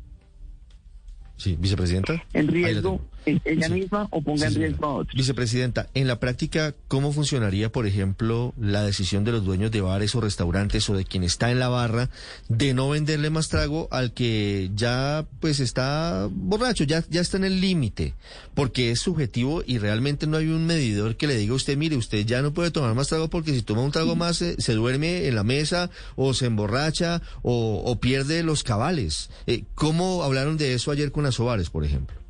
Sí, 1.37 1.57
vicepresidenta. 1.59 2.25
En 2.33 2.49
riesgo 2.49 3.01
ella 3.27 3.69
misma 3.69 4.09
o 4.11 4.23
ponga 4.23 4.47
en 4.47 4.55
riesgo 4.55 4.87
a 4.87 4.95
otros. 4.95 5.15
Vicepresidenta, 5.17 5.89
en 5.95 6.07
la 6.07 6.21
práctica, 6.21 6.75
¿cómo 6.89 7.13
funcionaría, 7.13 7.71
por 7.71 7.87
ejemplo, 7.87 8.55
la 8.59 8.83
decisión 8.83 9.25
de 9.25 9.33
los 9.33 9.45
dueños 9.45 9.71
de 9.71 9.81
bares 9.81 10.15
o 10.15 10.21
restaurantes 10.21 10.89
o 10.89 10.97
de 10.97 11.05
quien 11.05 11.25
está 11.25 11.51
en 11.51 11.59
la 11.59 11.69
barra 11.69 12.11
de 12.49 12.75
no 12.75 12.89
venderle 12.89 13.31
más 13.31 13.49
trago 13.49 13.89
al 13.91 14.13
que 14.13 14.71
ya 14.75 15.27
pues 15.41 15.61
está 15.61 16.29
borracho, 16.31 16.85
ya, 16.85 17.05
ya 17.09 17.21
está 17.21 17.37
en 17.37 17.45
el 17.45 17.61
límite? 17.61 18.15
Porque 18.55 18.91
es 18.91 19.01
subjetivo 19.01 19.63
y 19.67 19.79
realmente 19.79 20.27
no 20.27 20.37
hay 20.37 20.49
un 20.49 20.67
medidor 20.67 21.17
que 21.17 21.27
le 21.27 21.37
diga 21.37 21.53
a 21.53 21.57
usted, 21.57 21.77
mire, 21.77 21.97
usted 21.97 22.25
ya 22.25 22.43
no 22.43 22.53
puede 22.53 22.71
tomar 22.71 22.95
más 22.95 23.09
trago 23.09 23.29
porque 23.29 23.55
si 23.55 23.63
toma 23.63 23.83
un 23.83 23.93
trago 23.93 24.17
más 24.17 24.37
se, 24.37 24.61
se 24.61 24.75
duerme 24.75 25.27
en 25.27 25.35
la 25.35 25.45
mesa 25.45 25.91
o 26.15 26.35
se 26.35 26.47
emborracha 26.47 27.23
o, 27.43 27.83
o 27.85 28.01
pierde 28.01 28.43
los 28.43 28.63
cabales. 28.63 29.31
Eh, 29.47 29.65
¿Cómo 29.75 30.23
hablaron 30.23 30.57
de 30.57 30.75
eso 30.75 30.91
ayer 30.91 31.13
con 31.13 31.27
Asobares, 31.27 31.71
por 31.71 31.85
ejemplo? 31.85 32.26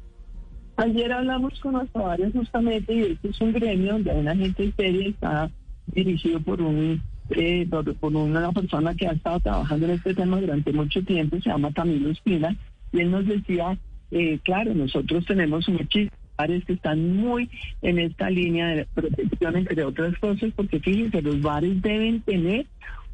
Ayer 0.76 1.10
hablamos 1.12 1.58
con 1.60 1.76
Asobares 1.76 2.32
justamente 2.32 2.94
y 2.94 3.02
este 3.02 3.28
es 3.28 3.40
un 3.40 3.52
gremio 3.52 3.92
donde 3.92 4.10
hay 4.10 4.18
una 4.18 4.36
gente 4.36 4.72
seria, 4.76 5.08
está 5.08 5.50
dirigido 5.86 6.40
por 6.40 6.60
un 6.60 7.00
eh, 7.30 7.66
por, 7.68 8.14
una 8.14 8.52
persona 8.52 8.94
que 8.94 9.08
ha 9.08 9.12
estado 9.12 9.40
trabajando 9.40 9.86
en 9.86 9.92
este 9.92 10.14
tema 10.14 10.40
durante 10.40 10.72
mucho 10.72 11.02
tiempo, 11.02 11.40
se 11.40 11.48
llama 11.48 11.72
Camilo 11.72 12.10
Espina, 12.10 12.54
y 12.92 13.00
él 13.00 13.10
nos 13.10 13.26
decía, 13.26 13.76
eh, 14.12 14.38
claro, 14.44 14.74
nosotros 14.74 15.24
tenemos 15.26 15.68
muchísimos 15.68 16.12
bares 16.36 16.64
que 16.64 16.74
están 16.74 17.16
muy 17.16 17.50
en 17.82 17.98
esta 17.98 18.30
línea 18.30 18.68
de 18.68 18.84
protección, 18.94 19.56
entre 19.56 19.84
otras 19.84 20.16
cosas, 20.18 20.52
porque 20.54 20.78
fíjense, 20.78 21.20
los 21.22 21.40
bares 21.40 21.82
deben 21.82 22.20
tener 22.20 22.66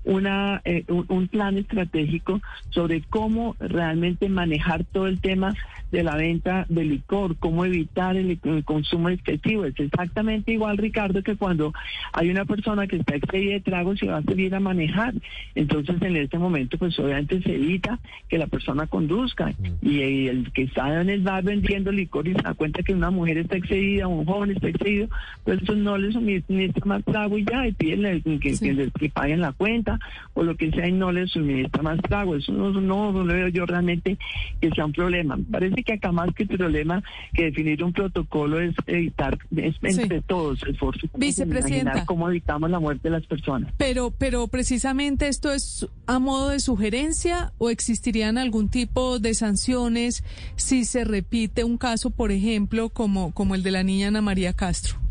una, 0.04 0.60
eh, 0.64 0.84
un, 0.88 1.28
plan 1.28 1.56
estratégico 1.56 2.40
sobre 2.70 3.02
cómo 3.02 3.56
realmente 3.60 4.28
manejar 4.28 4.84
todo 4.84 5.06
el 5.06 5.20
tema 5.20 5.54
de 5.92 6.02
la 6.02 6.16
venta 6.16 6.64
de 6.70 6.84
licor, 6.84 7.36
cómo 7.36 7.64
evitar 7.64 8.16
el, 8.16 8.40
consumo 8.64 9.10
excesivo. 9.10 9.66
Es 9.66 9.78
exactamente 9.78 10.52
igual, 10.52 10.78
Ricardo, 10.78 11.22
que 11.22 11.36
cuando 11.36 11.72
hay 12.14 12.30
una 12.30 12.46
persona 12.46 12.86
que 12.86 12.96
está 12.96 13.14
excedida 13.14 13.52
de 13.52 13.60
tragos 13.60 14.02
y 14.02 14.06
va 14.06 14.16
a 14.16 14.22
salir 14.22 14.54
a 14.54 14.60
manejar. 14.60 15.14
Entonces, 15.54 16.00
en 16.00 16.16
este 16.16 16.38
momento, 16.38 16.78
pues 16.78 16.98
obviamente 16.98 17.42
se 17.42 17.54
evita 17.54 18.00
que 18.28 18.38
la 18.38 18.46
persona 18.46 18.86
conduzca. 18.86 19.52
Mm. 19.58 19.86
Y, 19.86 20.02
el 20.02 20.52
que 20.52 20.62
está 20.62 21.00
en 21.00 21.10
el 21.10 21.20
bar 21.20 21.42
vendiendo 21.42 21.92
licor 21.92 22.26
y 22.26 22.32
se 22.32 22.42
da 22.42 22.54
cuenta 22.54 22.82
que 22.82 22.94
una 22.94 23.10
mujer 23.10 23.38
está 23.38 23.56
excedida, 23.56 24.06
un 24.08 24.24
joven 24.24 24.52
está 24.52 24.68
excedido, 24.68 25.08
pues 25.44 25.60
no 25.76 25.98
le 25.98 26.12
suministra 26.12 26.84
más 26.86 27.04
trago 27.04 27.36
y 27.36 27.44
ya, 27.44 27.66
y 27.66 27.72
piden 27.72 28.22
que, 28.40 28.88
que 28.98 29.08
paguen 29.10 29.40
la 29.40 29.52
cuenta 29.52 29.98
o 30.34 30.42
lo 30.42 30.56
que 30.56 30.70
sea 30.70 30.88
y 30.88 30.92
no 30.92 31.12
le 31.12 31.26
suministra 31.26 31.82
más 31.82 32.00
trago. 32.00 32.36
Eso 32.36 32.52
no, 32.52 32.70
no, 32.70 33.12
lo 33.12 33.24
veo 33.24 33.48
yo 33.48 33.66
realmente 33.66 34.16
que 34.60 34.70
sea 34.70 34.86
un 34.86 34.92
problema. 34.92 35.38
Parece 35.50 35.81
que 35.82 35.94
acá 35.94 36.12
más 36.12 36.34
que 36.34 36.44
el 36.44 36.48
problema 36.50 37.02
que 37.34 37.44
definir 37.44 37.82
un 37.84 37.92
protocolo 37.92 38.60
es 38.60 38.74
evitar 38.86 39.38
es 39.56 39.76
entre 39.82 40.22
todos 40.22 40.62
esfuerzos. 40.64 41.10
Vicepresidenta. 41.16 42.04
Cómo 42.06 42.28
evitamos 42.28 42.70
la 42.70 42.80
muerte 42.80 43.08
de 43.08 43.10
las 43.10 43.26
personas. 43.26 43.72
Pero, 43.76 44.10
pero 44.10 44.48
precisamente 44.48 45.28
esto 45.28 45.52
es 45.52 45.88
a 46.06 46.18
modo 46.18 46.50
de 46.50 46.60
sugerencia 46.60 47.52
o 47.58 47.70
existirían 47.70 48.38
algún 48.38 48.68
tipo 48.68 49.18
de 49.18 49.34
sanciones 49.34 50.24
si 50.56 50.84
se 50.84 51.04
repite 51.04 51.64
un 51.64 51.78
caso, 51.78 52.10
por 52.10 52.32
ejemplo, 52.32 52.88
como, 52.90 53.32
como 53.32 53.54
el 53.54 53.62
de 53.62 53.70
la 53.70 53.82
niña 53.82 54.08
Ana 54.08 54.22
María 54.22 54.52
Castro. 54.52 55.01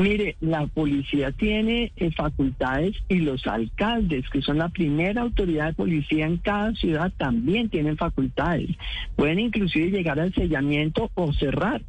Mire, 0.00 0.36
la 0.40 0.66
policía 0.66 1.30
tiene 1.30 1.92
eh, 1.96 2.10
facultades 2.12 2.96
y 3.10 3.16
los 3.16 3.46
alcaldes, 3.46 4.30
que 4.30 4.40
son 4.40 4.56
la 4.56 4.70
primera 4.70 5.20
autoridad 5.20 5.66
de 5.66 5.74
policía 5.74 6.24
en 6.24 6.38
cada 6.38 6.72
ciudad, 6.72 7.12
también 7.18 7.68
tienen 7.68 7.98
facultades. 7.98 8.70
Pueden 9.14 9.38
inclusive 9.38 9.90
llegar 9.90 10.18
al 10.18 10.32
sellamiento 10.32 11.10
o 11.14 11.34
cerrar 11.34 11.82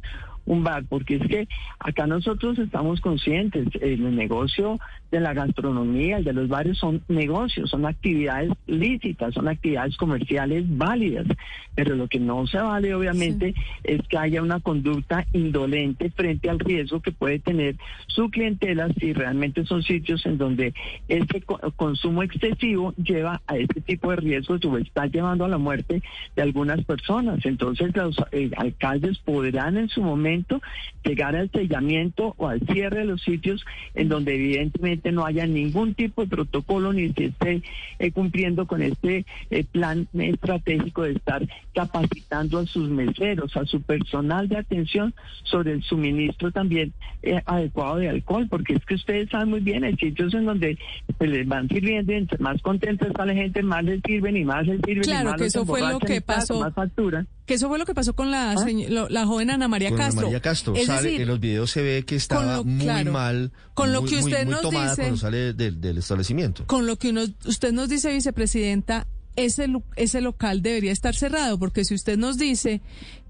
un 0.46 0.64
bar, 0.64 0.84
porque 0.88 1.16
es 1.16 1.26
que 1.28 1.48
acá 1.78 2.06
nosotros 2.06 2.58
estamos 2.58 3.00
conscientes, 3.00 3.68
el 3.80 4.14
negocio 4.14 4.78
de 5.10 5.20
la 5.20 5.34
gastronomía, 5.34 6.18
el 6.18 6.24
de 6.24 6.32
los 6.32 6.48
bares 6.48 6.78
son 6.78 7.02
negocios, 7.08 7.70
son 7.70 7.86
actividades 7.86 8.50
lícitas, 8.66 9.34
son 9.34 9.48
actividades 9.48 9.96
comerciales 9.96 10.64
válidas, 10.76 11.26
pero 11.74 11.94
lo 11.94 12.08
que 12.08 12.18
no 12.18 12.46
se 12.46 12.58
vale 12.58 12.94
obviamente 12.94 13.54
es 13.84 14.00
que 14.08 14.18
haya 14.18 14.42
una 14.42 14.60
conducta 14.60 15.26
indolente 15.32 16.10
frente 16.10 16.48
al 16.50 16.58
riesgo 16.58 17.00
que 17.00 17.12
puede 17.12 17.38
tener 17.38 17.76
su 18.06 18.30
clientela 18.30 18.88
si 18.98 19.12
realmente 19.12 19.64
son 19.64 19.82
sitios 19.82 20.24
en 20.26 20.38
donde 20.38 20.74
ese 21.08 21.42
consumo 21.76 22.22
excesivo 22.22 22.94
lleva 22.96 23.42
a 23.46 23.56
este 23.56 23.80
tipo 23.80 24.10
de 24.10 24.16
riesgos 24.16 24.64
o 24.64 24.78
está 24.78 25.06
llevando 25.06 25.44
a 25.44 25.48
la 25.48 25.58
muerte 25.58 26.02
de 26.34 26.42
algunas 26.42 26.84
personas. 26.84 27.44
Entonces 27.44 27.94
los 27.94 28.16
eh, 28.32 28.50
alcaldes 28.56 29.18
podrán 29.18 29.76
en 29.76 29.88
su 29.88 30.02
momento 30.02 30.31
llegar 31.04 31.36
al 31.36 31.50
sellamiento 31.50 32.34
o 32.36 32.48
al 32.48 32.60
cierre 32.60 33.00
de 33.00 33.04
los 33.06 33.22
sitios 33.22 33.64
en 33.94 34.08
donde 34.08 34.34
evidentemente 34.34 35.12
no 35.12 35.24
haya 35.24 35.46
ningún 35.46 35.94
tipo 35.94 36.22
de 36.22 36.28
protocolo 36.28 36.92
ni 36.92 37.12
se 37.12 37.26
esté 37.26 37.62
eh, 37.98 38.12
cumpliendo 38.12 38.66
con 38.66 38.82
este 38.82 39.24
eh, 39.50 39.64
plan 39.64 40.08
estratégico 40.14 41.02
de 41.02 41.12
estar 41.12 41.46
capacitando 41.74 42.58
a 42.58 42.66
sus 42.66 42.88
meseros, 42.88 43.56
a 43.56 43.64
su 43.66 43.82
personal 43.82 44.48
de 44.48 44.58
atención 44.58 45.14
sobre 45.44 45.72
el 45.72 45.82
suministro 45.82 46.52
también 46.52 46.92
eh, 47.22 47.40
adecuado 47.46 47.96
de 47.96 48.08
alcohol, 48.08 48.46
porque 48.48 48.74
es 48.74 48.84
que 48.84 48.94
ustedes 48.94 49.30
saben 49.30 49.50
muy 49.50 49.60
bien, 49.60 49.84
hay 49.84 49.96
sitios 49.96 50.34
en 50.34 50.44
donde 50.44 50.78
se 51.18 51.26
les 51.26 51.46
van 51.46 51.68
sirviendo 51.68 52.12
y 52.12 52.16
entre 52.16 52.38
más 52.38 52.60
contentos 52.62 53.08
está 53.08 53.26
la 53.26 53.34
gente, 53.34 53.62
más 53.62 53.84
les 53.84 54.00
sirven 54.04 54.36
y 54.36 54.44
más 54.44 54.66
les 54.66 54.80
sirven 54.84 55.02
claro, 55.02 55.28
y 55.28 55.32
más 55.32 55.40
que 55.40 55.46
eso 55.46 55.66
fue 55.66 55.80
lo 55.80 55.98
que 55.98 56.20
pasó. 56.20 56.60
Más 56.60 56.74
factura. 56.74 57.26
Que 57.46 57.54
eso 57.54 57.68
fue 57.68 57.78
lo 57.78 57.86
que 57.86 57.94
pasó 57.94 58.14
con 58.14 58.30
la, 58.30 58.52
¿Ah? 58.52 58.66
la 59.08 59.26
joven 59.26 59.50
Ana 59.50 59.66
María 59.66 59.90
Castro. 59.90 60.20
Ana 60.20 60.22
María 60.22 60.40
Castro. 60.40 60.74
en 60.76 61.26
los 61.26 61.40
videos 61.40 61.70
se 61.70 61.82
ve 61.82 62.04
que 62.04 62.14
estaba 62.14 62.62
muy 62.62 63.04
mal. 63.04 63.52
Con 63.74 63.92
lo 63.92 64.04
que 64.04 64.18
usted 64.18 64.46
nos 64.46 64.62
dice. 64.62 64.96
Cuando 64.96 65.16
sale 65.16 65.52
del, 65.52 65.98
establecimiento. 65.98 66.66
Con 66.66 66.86
lo 66.86 66.96
que 66.96 67.12
usted 67.44 67.72
nos 67.72 67.88
dice, 67.88 68.12
vicepresidenta, 68.12 69.06
ese, 69.36 69.66
ese 69.96 70.20
local 70.20 70.62
debería 70.62 70.92
estar 70.92 71.14
cerrado, 71.14 71.58
porque 71.58 71.84
si 71.84 71.94
usted 71.94 72.18
nos 72.18 72.38
dice 72.38 72.80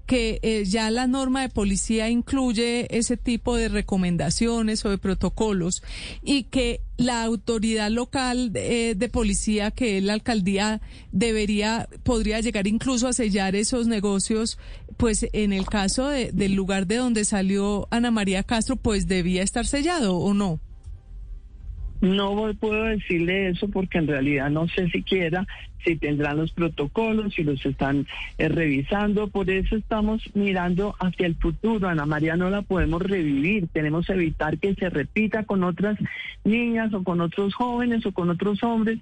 que 0.05 0.39
eh, 0.41 0.65
ya 0.65 0.91
la 0.91 1.07
norma 1.07 1.41
de 1.41 1.49
policía 1.49 2.09
incluye 2.09 2.87
ese 2.95 3.17
tipo 3.17 3.55
de 3.55 3.69
recomendaciones 3.69 4.83
o 4.85 4.89
de 4.89 4.97
protocolos 4.97 5.81
y 6.21 6.43
que 6.43 6.81
la 6.97 7.23
autoridad 7.23 7.89
local 7.89 8.51
eh, 8.55 8.95
de 8.95 9.09
policía, 9.09 9.71
que 9.71 9.97
es 9.97 10.03
la 10.03 10.13
alcaldía, 10.13 10.81
debería, 11.11 11.87
podría 12.03 12.39
llegar 12.41 12.67
incluso 12.67 13.07
a 13.07 13.13
sellar 13.13 13.55
esos 13.55 13.87
negocios, 13.87 14.57
pues 14.97 15.27
en 15.33 15.53
el 15.53 15.65
caso 15.65 16.07
del 16.07 16.53
lugar 16.53 16.85
de 16.87 16.97
donde 16.97 17.25
salió 17.25 17.87
Ana 17.89 18.11
María 18.11 18.43
Castro, 18.43 18.75
pues 18.75 19.07
debía 19.07 19.41
estar 19.41 19.65
sellado 19.65 20.17
o 20.17 20.33
no. 20.33 20.59
No 22.03 22.53
puedo 22.59 22.83
decirle 22.83 23.47
eso 23.47 23.69
porque 23.69 23.97
en 23.97 24.07
realidad 24.07 24.49
no 24.49 24.67
sé 24.67 24.89
siquiera 24.89 25.47
si 25.85 25.95
tendrán 25.95 26.35
los 26.35 26.51
protocolos, 26.51 27.33
si 27.33 27.45
los 27.45 27.65
están 27.65 28.07
eh, 28.37 28.49
revisando. 28.49 29.29
Por 29.29 29.49
eso 29.49 29.77
estamos 29.77 30.21
mirando 30.33 30.95
hacia 30.99 31.27
el 31.27 31.35
futuro. 31.35 31.87
Ana 31.87 32.05
María 32.05 32.35
no 32.35 32.49
la 32.49 32.61
podemos 32.61 33.01
revivir. 33.01 33.69
Tenemos 33.71 34.07
que 34.07 34.13
evitar 34.13 34.57
que 34.57 34.75
se 34.75 34.89
repita 34.89 35.45
con 35.45 35.63
otras 35.63 35.97
niñas 36.43 36.93
o 36.93 37.05
con 37.05 37.21
otros 37.21 37.53
jóvenes 37.53 38.05
o 38.05 38.11
con 38.11 38.29
otros 38.29 38.61
hombres 38.63 38.99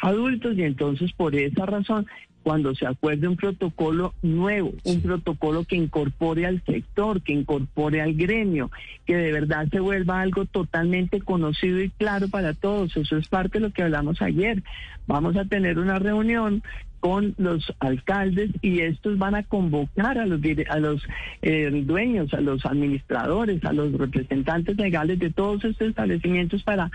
adultos. 0.00 0.56
Y 0.56 0.62
entonces 0.62 1.12
por 1.12 1.34
esa 1.34 1.66
razón 1.66 2.06
cuando 2.44 2.74
se 2.74 2.86
acuerde 2.86 3.26
un 3.26 3.36
protocolo 3.36 4.12
nuevo, 4.22 4.74
un 4.84 5.00
protocolo 5.00 5.64
que 5.64 5.76
incorpore 5.76 6.44
al 6.44 6.62
sector, 6.62 7.22
que 7.22 7.32
incorpore 7.32 8.02
al 8.02 8.14
gremio, 8.14 8.70
que 9.06 9.16
de 9.16 9.32
verdad 9.32 9.66
se 9.70 9.80
vuelva 9.80 10.20
algo 10.20 10.44
totalmente 10.44 11.22
conocido 11.22 11.80
y 11.80 11.88
claro 11.88 12.28
para 12.28 12.52
todos. 12.52 12.96
Eso 12.96 13.16
es 13.16 13.28
parte 13.28 13.58
de 13.58 13.66
lo 13.66 13.72
que 13.72 13.82
hablamos 13.82 14.20
ayer. 14.20 14.62
Vamos 15.06 15.36
a 15.36 15.46
tener 15.46 15.78
una 15.78 15.98
reunión 15.98 16.62
con 17.00 17.34
los 17.38 17.72
alcaldes 17.80 18.50
y 18.62 18.80
estos 18.80 19.18
van 19.18 19.34
a 19.34 19.42
convocar 19.42 20.18
a 20.18 20.26
los 20.26 20.40
a 20.68 20.78
los 20.78 21.02
eh, 21.42 21.70
dueños, 21.84 22.32
a 22.34 22.40
los 22.40 22.64
administradores, 22.66 23.64
a 23.64 23.72
los 23.72 23.92
representantes 23.92 24.76
legales 24.76 25.18
de 25.18 25.30
todos 25.30 25.64
estos 25.64 25.88
establecimientos 25.88 26.62
para 26.62 26.90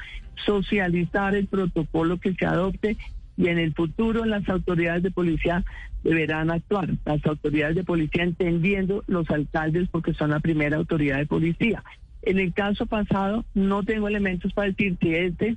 socializar 0.45 1.35
el 1.35 1.47
protocolo 1.47 2.19
que 2.19 2.33
se 2.33 2.45
adopte 2.45 2.97
y 3.39 3.47
en 3.47 3.57
el 3.57 3.73
futuro 3.73 4.25
las 4.25 4.47
autoridades 4.49 5.01
de 5.01 5.11
policía 5.11 5.63
deberán 6.03 6.51
actuar. 6.51 6.89
Las 7.05 7.25
autoridades 7.25 7.77
de 7.77 7.85
policía 7.85 8.23
entendiendo 8.23 9.05
los 9.07 9.29
alcaldes 9.29 9.87
porque 9.89 10.13
son 10.13 10.31
la 10.31 10.41
primera 10.41 10.75
autoridad 10.75 11.17
de 11.17 11.25
policía. 11.25 11.81
En 12.21 12.37
el 12.37 12.53
caso 12.53 12.85
pasado 12.85 13.45
no 13.53 13.83
tengo 13.83 14.09
elementos 14.09 14.51
para 14.51 14.67
decir 14.67 14.97
si 15.01 15.15
este 15.15 15.55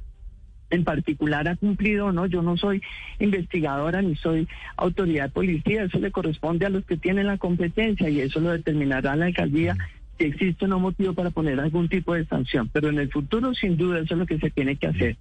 en 0.71 0.85
particular 0.85 1.49
ha 1.49 1.57
cumplido 1.57 2.07
o 2.07 2.13
no. 2.13 2.27
Yo 2.27 2.41
no 2.41 2.57
soy 2.57 2.81
investigadora 3.19 4.01
ni 4.01 4.15
soy 4.15 4.47
autoridad 4.77 5.25
de 5.25 5.31
policía. 5.31 5.83
Eso 5.83 5.99
le 5.99 6.13
corresponde 6.13 6.67
a 6.67 6.71
los 6.71 6.85
que 6.85 6.97
tienen 6.97 7.27
la 7.27 7.39
competencia 7.39 8.09
y 8.09 8.21
eso 8.21 8.39
lo 8.39 8.53
determinará 8.53 9.17
la 9.17 9.27
alcaldía 9.27 9.77
existe 10.19 10.65
un 10.65 10.83
motivo 10.83 11.15
para 11.15 11.31
poner 11.31 11.59
algún 11.61 11.89
tipo 11.89 12.15
de 12.15 12.27
sanción. 12.27 12.69
Pero 12.73 12.89
en 12.89 12.99
el 12.99 13.11
futuro, 13.11 13.55
sin 13.55 13.77
duda, 13.77 14.01
eso 14.01 14.15
es 14.15 14.19
lo 14.19 14.27
que 14.27 14.39
se 14.39 14.51
tiene 14.51 14.77
que 14.77 14.87
hacer. 14.87 15.17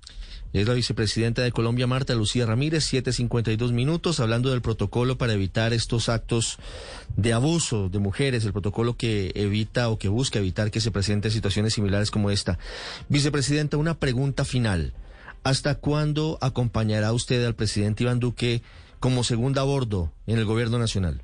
Es 0.54 0.68
la 0.68 0.74
vicepresidenta 0.74 1.42
de 1.42 1.52
Colombia, 1.52 1.88
Marta 1.88 2.14
Lucía 2.14 2.46
Ramírez, 2.46 2.84
752 2.84 3.72
minutos, 3.72 4.20
hablando 4.20 4.52
del 4.52 4.62
protocolo 4.62 5.18
para 5.18 5.34
evitar 5.34 5.72
estos 5.72 6.10
actos 6.10 6.60
de 7.16 7.32
abuso 7.32 7.88
de 7.88 8.00
mujeres, 8.00 8.44
el 8.44 8.52
protocolo 8.52 8.98
que 8.98 9.32
evita 9.36 9.88
o 9.90 9.98
que 9.98 10.10
busca 10.10 10.40
evitar 10.40 10.70
que 10.70 10.82
se 10.82 10.92
presenten 10.92 11.32
situaciones 11.32 11.74
similares 11.74 12.12
como 12.12 12.32
esta. 12.32 12.60
Vicepresidenta, 13.08 13.78
una 13.78 13.98
pregunta 13.98 14.44
final. 14.44 14.94
¿Hasta 15.44 15.76
cuándo 15.76 16.38
acompañará 16.42 17.14
usted 17.14 17.44
al 17.46 17.56
presidente 17.56 18.04
Iván 18.04 18.20
Duque 18.20 18.62
como 19.00 19.24
segunda 19.24 19.62
a 19.62 19.66
bordo 19.66 20.12
en 20.28 20.38
el 20.38 20.46
gobierno 20.46 20.78
nacional? 20.78 21.24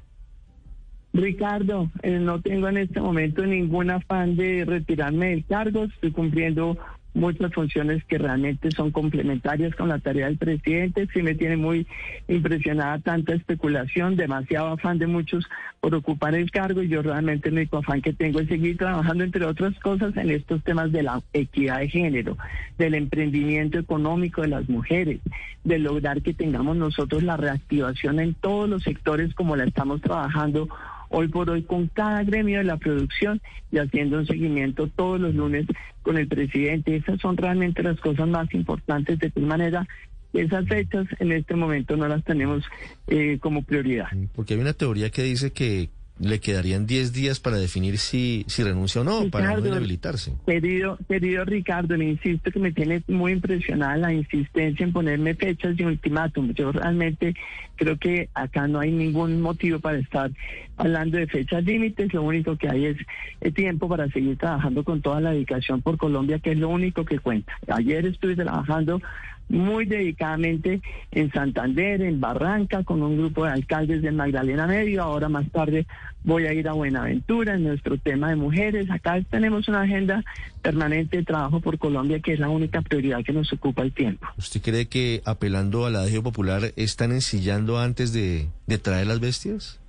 Ricardo, 1.18 1.90
eh, 2.04 2.20
no 2.20 2.42
tengo 2.42 2.68
en 2.68 2.78
este 2.78 3.02
momento 3.02 3.44
ningún 3.46 3.90
afán 3.90 4.36
de 4.36 4.66
retirarme 4.66 5.32
del 5.32 5.46
cargo, 5.46 5.86
estoy 5.86 6.12
cumpliendo 6.12 6.78
muchas 7.16 7.52
funciones 7.52 8.04
que 8.06 8.20
realmente 8.20 8.70
son 8.70 8.92
complementarias 8.92 9.76
con 9.76 9.90
la 9.90 9.98
tarea 9.98 10.28
del 10.28 10.38
presidente. 10.38 11.08
Sí 11.12 11.24
me 11.24 11.34
tiene 11.34 11.58
muy 11.58 11.88
impresionada 12.28 13.00
tanta 13.00 13.34
especulación, 13.34 14.16
demasiado 14.16 14.68
afán 14.68 15.00
de 15.00 15.08
muchos 15.08 15.46
por 15.80 15.96
ocupar 15.96 16.36
el 16.36 16.52
cargo 16.52 16.84
y 16.84 16.88
yo 16.88 17.02
realmente 17.02 17.50
el 17.50 17.56
único 17.56 17.78
afán 17.78 18.02
que 18.04 18.14
tengo 18.14 18.40
es 18.40 18.48
seguir 18.48 18.78
trabajando, 18.78 19.24
entre 19.24 19.46
otras 19.46 19.78
cosas, 19.80 20.16
en 20.16 20.30
estos 20.30 20.64
temas 20.64 20.92
de 20.92 21.02
la 21.02 21.22
equidad 21.34 21.80
de 21.80 21.90
género, 21.90 22.38
del 22.78 22.94
emprendimiento 22.94 23.80
económico 23.80 24.44
de 24.44 24.50
las 24.50 24.70
mujeres, 24.70 25.20
de 25.64 25.80
lograr 25.80 26.22
que 26.22 26.36
tengamos 26.36 26.78
nosotros 26.78 27.24
la 27.24 27.38
reactivación 27.38 28.20
en 28.20 28.36
todos 28.36 28.70
los 28.70 28.84
sectores 28.84 29.34
como 29.34 29.56
la 29.56 29.64
estamos 29.64 30.02
trabajando 30.02 30.70
hoy 31.10 31.28
por 31.28 31.50
hoy 31.50 31.64
con 31.64 31.88
cada 31.88 32.24
gremio 32.24 32.60
de 32.60 32.64
la 32.64 32.78
producción 32.78 33.42
y 33.72 33.78
haciendo 33.80 34.18
un 34.18 34.28
seguimiento 34.28 34.88
todos 34.88 35.20
los 35.20 35.36
lunes 35.36 35.66
con 36.02 36.18
el 36.18 36.28
presidente. 36.28 36.96
Esas 36.96 37.20
son 37.20 37.38
realmente 37.38 37.84
las 37.84 38.00
cosas 38.00 38.28
más 38.28 38.54
importantes. 38.54 39.20
De 39.20 39.30
tal 39.30 39.44
manera, 39.44 39.88
esas 40.34 40.68
fechas 40.68 41.08
en 41.20 41.32
este 41.32 41.56
momento 41.56 41.96
no 41.98 42.08
las 42.08 42.24
tenemos 42.24 42.64
eh, 43.08 43.38
como 43.40 43.64
prioridad. 43.64 44.08
Porque 44.36 44.54
hay 44.54 44.60
una 44.60 44.74
teoría 44.74 45.10
que 45.10 45.24
dice 45.24 45.52
que 45.52 45.90
le 46.20 46.40
quedarían 46.40 46.86
10 46.88 47.14
días 47.14 47.40
para 47.40 47.58
definir 47.58 47.98
si, 47.98 48.46
si 48.48 48.64
renuncia 48.64 49.02
o 49.02 49.04
no, 49.04 49.30
para 49.30 49.54
no 49.54 49.66
inhabilitarse. 49.66 50.34
Querido, 50.46 50.98
querido 51.08 51.46
Ricardo, 51.46 51.96
le 51.96 52.06
insisto 52.06 52.52
que 52.52 52.60
me 52.60 52.72
tiene 52.72 53.04
muy 53.08 53.34
impresionada 53.34 53.98
la 53.98 54.14
insistencia 54.14 54.84
en 54.84 54.94
ponerme 54.94 55.36
fechas 55.36 55.80
y 55.80 55.84
ultimátum. 55.84 56.54
Yo 56.54 56.72
realmente 56.72 57.36
creo 57.76 57.98
que 57.98 58.30
acá 58.34 58.68
no 58.68 58.80
hay 58.80 58.92
ningún 58.92 59.42
motivo 59.42 59.80
para 59.80 60.00
estar 60.00 60.32
hablando 60.78 61.18
de 61.18 61.28
fechas 61.28 61.64
límites. 61.64 62.14
Lo 62.14 62.24
único 62.24 62.58
que 62.58 62.70
hay 62.70 62.86
es 62.88 62.98
el 63.42 63.54
tiempo 63.54 63.88
para 63.88 64.10
seguir 64.10 64.38
trabajando 64.38 64.84
con 64.84 65.02
toda 65.02 65.22
la 65.22 65.32
dedicación 65.32 65.82
por 65.82 65.98
Colombia, 65.98 66.40
que 66.40 66.52
es 66.52 66.58
lo 66.58 66.70
único 66.70 67.06
que 67.06 67.20
cuenta. 67.20 67.54
Ayer 67.68 68.06
estuve 68.06 68.36
trabajando 68.36 69.02
muy 69.50 69.86
dedicadamente 69.86 70.82
en 71.12 71.32
Santander, 71.32 72.02
en 72.02 72.20
Barranca, 72.20 72.84
con 72.84 73.02
un 73.02 73.18
grupo 73.18 73.46
de 73.46 73.52
alcaldes 73.52 74.02
de 74.02 74.12
Magdalena 74.12 74.68
Medio. 74.68 75.04
Ahora 75.04 75.30
más 75.30 75.50
tarde 75.52 75.86
voy 76.24 76.46
a 76.46 76.54
ir 76.54 76.68
a 76.68 76.74
Buenaventura 76.74 77.56
en 77.56 77.64
nuestro 77.64 77.98
tema 77.98 78.30
de 78.30 78.36
mujeres. 78.36 78.90
Acá 78.92 79.22
tenemos 79.30 79.68
una 79.68 79.82
agenda 79.82 80.24
permanente 80.62 81.18
de 81.18 81.24
trabajo 81.24 81.62
por 81.62 81.78
Colombia 81.78 82.20
que 82.20 82.34
es 82.34 82.40
la 82.40 82.50
única 82.50 82.82
prioridad 82.82 83.24
que 83.24 83.34
nos 83.34 83.52
ocupa 83.54 83.84
el 83.84 83.94
tiempo. 83.94 84.28
¿Usted 84.38 84.62
cree 84.62 84.88
que 84.88 85.22
apelando 85.26 85.86
al 85.86 85.96
adagio 85.96 86.24
popular 86.24 86.74
están 86.76 87.12
ensillando 87.12 87.80
antes 87.80 88.12
de, 88.14 88.48
de 88.66 88.78
traer 88.78 89.08
las 89.08 89.20
bestias? 89.20 89.80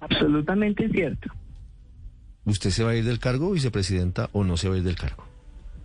Absolutamente 0.00 0.88
cierto. 0.88 1.30
¿Usted 2.44 2.70
se 2.70 2.82
va 2.82 2.90
a 2.90 2.96
ir 2.96 3.04
del 3.04 3.18
cargo, 3.18 3.52
vicepresidenta, 3.52 4.30
o 4.32 4.44
no 4.44 4.56
se 4.56 4.68
va 4.68 4.74
a 4.74 4.78
ir 4.78 4.84
del 4.84 4.96
cargo? 4.96 5.29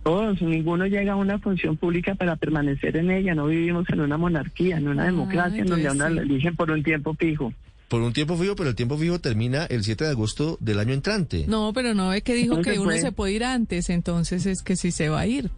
Todos, 0.06 0.40
ninguno 0.40 0.86
llega 0.86 1.14
a 1.14 1.16
una 1.16 1.40
función 1.40 1.76
pública 1.76 2.14
para 2.14 2.36
permanecer 2.36 2.96
en 2.96 3.10
ella. 3.10 3.34
No 3.34 3.46
vivimos 3.46 3.90
en 3.90 4.02
una 4.02 4.16
monarquía, 4.16 4.76
en 4.76 4.86
una 4.86 5.04
democracia, 5.04 5.62
en 5.62 5.66
donde 5.66 5.88
a 5.88 5.90
uno 5.90 6.08
le 6.08 6.22
eligen 6.22 6.54
por 6.54 6.70
un 6.70 6.84
tiempo 6.84 7.14
fijo. 7.14 7.52
Por 7.88 8.02
un 8.02 8.12
tiempo 8.12 8.36
fijo, 8.36 8.54
pero 8.54 8.68
el 8.68 8.76
tiempo 8.76 8.96
fijo 8.96 9.18
termina 9.18 9.64
el 9.64 9.82
7 9.82 10.04
de 10.04 10.10
agosto 10.10 10.58
del 10.60 10.78
año 10.78 10.94
entrante. 10.94 11.46
No, 11.48 11.72
pero 11.74 11.92
no 11.92 12.12
es 12.12 12.22
que 12.22 12.34
dijo 12.34 12.62
que 12.62 12.78
uno 12.78 12.92
se 12.92 13.10
puede 13.10 13.32
ir 13.32 13.42
antes, 13.42 13.90
entonces 13.90 14.46
es 14.46 14.62
que 14.62 14.76
sí 14.76 14.92
se 14.92 15.08
va 15.08 15.18
a 15.18 15.26
ir. 15.26 15.50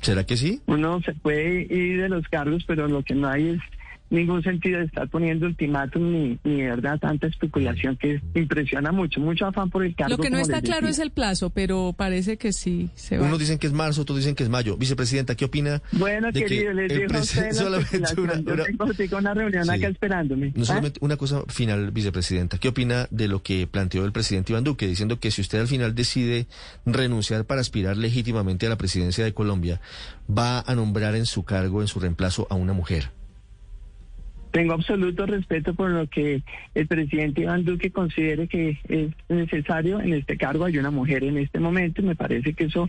¿Será 0.00 0.26
que 0.26 0.36
sí? 0.36 0.60
Uno 0.66 1.00
se 1.02 1.14
puede 1.14 1.72
ir 1.72 2.02
de 2.02 2.08
los 2.08 2.26
cargos, 2.26 2.64
pero 2.66 2.88
lo 2.88 3.04
que 3.04 3.14
no 3.14 3.28
hay 3.28 3.50
es 3.50 3.60
ningún 4.10 4.42
sentido 4.42 4.78
de 4.78 4.86
estar 4.86 5.08
poniendo 5.08 5.46
ultimátum 5.46 6.12
ni, 6.12 6.38
ni 6.44 6.62
de 6.62 6.70
verdad 6.70 6.98
tanta 6.98 7.26
especulación 7.26 7.96
que 7.96 8.20
impresiona 8.34 8.92
mucho, 8.92 9.20
mucho 9.20 9.46
afán 9.46 9.70
por 9.70 9.84
el 9.84 9.94
cargo. 9.94 10.16
Lo 10.16 10.22
que 10.22 10.30
no 10.30 10.38
está 10.38 10.62
claro 10.62 10.88
es 10.88 10.98
el 10.98 11.10
plazo, 11.10 11.50
pero 11.50 11.94
parece 11.96 12.36
que 12.38 12.52
sí 12.52 12.90
se 12.94 13.18
va. 13.18 13.26
Unos 13.26 13.38
dicen 13.38 13.58
que 13.58 13.66
es 13.66 13.72
marzo, 13.72 14.02
otros 14.02 14.18
dicen 14.18 14.34
que 14.34 14.42
es 14.42 14.48
mayo. 14.48 14.76
Vicepresidenta, 14.76 15.34
¿qué 15.34 15.44
opina? 15.44 15.82
Bueno, 15.92 16.32
querido, 16.32 16.72
les 16.72 16.92
digo 16.92 17.14
a 17.14 17.20
usted 17.20 17.52
solamente 17.52 18.20
una, 18.20 18.34
Yo 18.40 18.94
tengo, 18.94 19.18
una 19.18 19.34
reunión 19.34 19.68
acá 19.68 19.88
esperándome. 19.88 20.52
No 20.54 20.62
¿Ah? 20.62 20.66
solamente 20.66 20.98
una 21.02 21.16
cosa 21.16 21.42
final, 21.48 21.90
vicepresidenta. 21.90 22.58
¿Qué 22.58 22.68
opina 22.68 23.06
de 23.10 23.28
lo 23.28 23.42
que 23.42 23.66
planteó 23.66 24.04
el 24.04 24.12
presidente 24.12 24.52
Iván 24.52 24.64
Duque, 24.64 24.86
diciendo 24.86 25.20
que 25.20 25.30
si 25.30 25.40
usted 25.40 25.60
al 25.60 25.68
final 25.68 25.94
decide 25.94 26.46
renunciar 26.86 27.44
para 27.44 27.60
aspirar 27.60 27.96
legítimamente 27.96 28.66
a 28.66 28.68
la 28.68 28.76
presidencia 28.76 29.24
de 29.24 29.34
Colombia, 29.34 29.80
va 30.28 30.60
a 30.60 30.74
nombrar 30.74 31.14
en 31.14 31.26
su 31.26 31.44
cargo, 31.44 31.82
en 31.82 31.88
su 31.88 32.00
reemplazo, 32.00 32.46
a 32.50 32.54
una 32.54 32.72
mujer? 32.72 33.17
Tengo 34.50 34.72
absoluto 34.72 35.26
respeto 35.26 35.74
por 35.74 35.90
lo 35.90 36.06
que 36.06 36.42
el 36.74 36.86
presidente 36.86 37.42
Iván 37.42 37.64
Duque 37.64 37.90
considere 37.90 38.48
que 38.48 38.78
es 38.88 39.10
necesario 39.28 40.00
en 40.00 40.14
este 40.14 40.36
cargo. 40.38 40.64
Hay 40.64 40.78
una 40.78 40.90
mujer 40.90 41.24
en 41.24 41.36
este 41.38 41.60
momento 41.60 42.00
y 42.00 42.06
me 42.06 42.16
parece 42.16 42.54
que 42.54 42.64
eso 42.64 42.88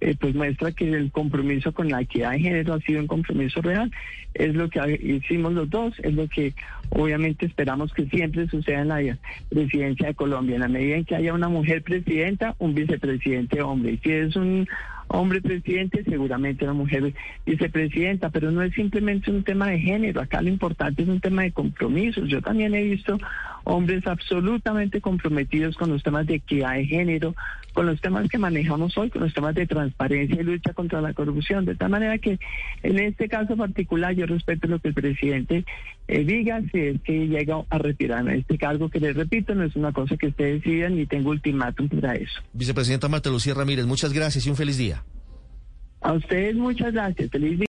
eh, 0.00 0.14
pues 0.18 0.34
muestra 0.34 0.72
que 0.72 0.88
el 0.88 1.10
compromiso 1.10 1.72
con 1.72 1.88
la 1.88 2.00
equidad 2.00 2.32
de 2.32 2.40
género 2.40 2.74
ha 2.74 2.80
sido 2.80 3.00
un 3.00 3.06
compromiso 3.08 3.60
real. 3.60 3.90
Es 4.34 4.54
lo 4.54 4.70
que 4.70 5.00
hicimos 5.02 5.52
los 5.52 5.68
dos, 5.68 5.94
es 6.00 6.14
lo 6.14 6.28
que 6.28 6.54
obviamente 6.90 7.46
esperamos 7.46 7.92
que 7.92 8.06
siempre 8.06 8.46
suceda 8.46 8.82
en 8.82 8.88
la 8.88 9.18
presidencia 9.48 10.08
de 10.08 10.14
Colombia. 10.14 10.54
En 10.54 10.62
la 10.62 10.68
medida 10.68 10.96
en 10.96 11.04
que 11.04 11.16
haya 11.16 11.34
una 11.34 11.48
mujer 11.48 11.82
presidenta, 11.82 12.54
un 12.58 12.74
vicepresidente 12.74 13.60
hombre. 13.62 13.92
Y 13.92 13.98
si 13.98 14.12
es 14.12 14.36
un 14.36 14.68
hombre 15.12 15.40
presidente, 15.40 16.04
seguramente 16.04 16.64
una 16.64 16.72
mujer 16.72 17.12
vicepresidenta, 17.44 18.30
pero 18.30 18.50
no 18.52 18.62
es 18.62 18.72
simplemente 18.74 19.30
un 19.30 19.42
tema 19.42 19.68
de 19.68 19.78
género, 19.80 20.20
acá 20.20 20.40
lo 20.40 20.48
importante 20.48 21.02
es 21.02 21.08
un 21.08 21.20
tema 21.20 21.42
de 21.42 21.52
compromisos. 21.52 22.28
Yo 22.28 22.40
también 22.40 22.74
he 22.74 22.82
visto 22.82 23.18
hombres 23.64 24.06
absolutamente 24.06 25.00
comprometidos 25.00 25.76
con 25.76 25.90
los 25.90 26.02
temas 26.02 26.26
de 26.26 26.36
equidad 26.36 26.74
de 26.74 26.86
género, 26.86 27.34
con 27.80 27.86
los 27.86 28.00
temas 28.02 28.28
que 28.28 28.36
manejamos 28.36 28.94
hoy, 28.98 29.08
con 29.08 29.22
los 29.22 29.32
temas 29.32 29.54
de 29.54 29.66
transparencia 29.66 30.38
y 30.38 30.44
lucha 30.44 30.74
contra 30.74 31.00
la 31.00 31.14
corrupción, 31.14 31.64
de 31.64 31.76
tal 31.76 31.88
manera 31.88 32.18
que 32.18 32.38
en 32.82 32.98
este 32.98 33.26
caso 33.26 33.56
particular 33.56 34.14
yo 34.14 34.26
respeto 34.26 34.66
lo 34.66 34.80
que 34.80 34.88
el 34.88 34.94
presidente 34.94 35.64
eh, 36.06 36.22
diga, 36.22 36.60
si 36.70 36.78
es 36.78 37.00
que 37.00 37.26
llega 37.26 37.64
a 37.70 37.78
retirarme 37.78 38.36
este 38.36 38.58
cargo, 38.58 38.90
que 38.90 39.00
les 39.00 39.16
repito, 39.16 39.54
no 39.54 39.64
es 39.64 39.74
una 39.76 39.92
cosa 39.92 40.18
que 40.18 40.26
ustedes 40.26 40.62
decidan 40.62 40.96
ni 40.96 41.06
tengo 41.06 41.30
ultimátum 41.30 41.88
para 41.88 42.16
eso. 42.16 42.42
Vicepresidenta 42.52 43.08
Marta 43.08 43.30
Lucía 43.30 43.54
Ramírez, 43.54 43.86
muchas 43.86 44.12
gracias 44.12 44.46
y 44.46 44.50
un 44.50 44.56
feliz 44.56 44.76
día. 44.76 45.02
A 46.02 46.12
ustedes 46.12 46.56
muchas 46.56 46.92
gracias. 46.92 47.30
Feliz 47.30 47.50
día. 47.50 47.58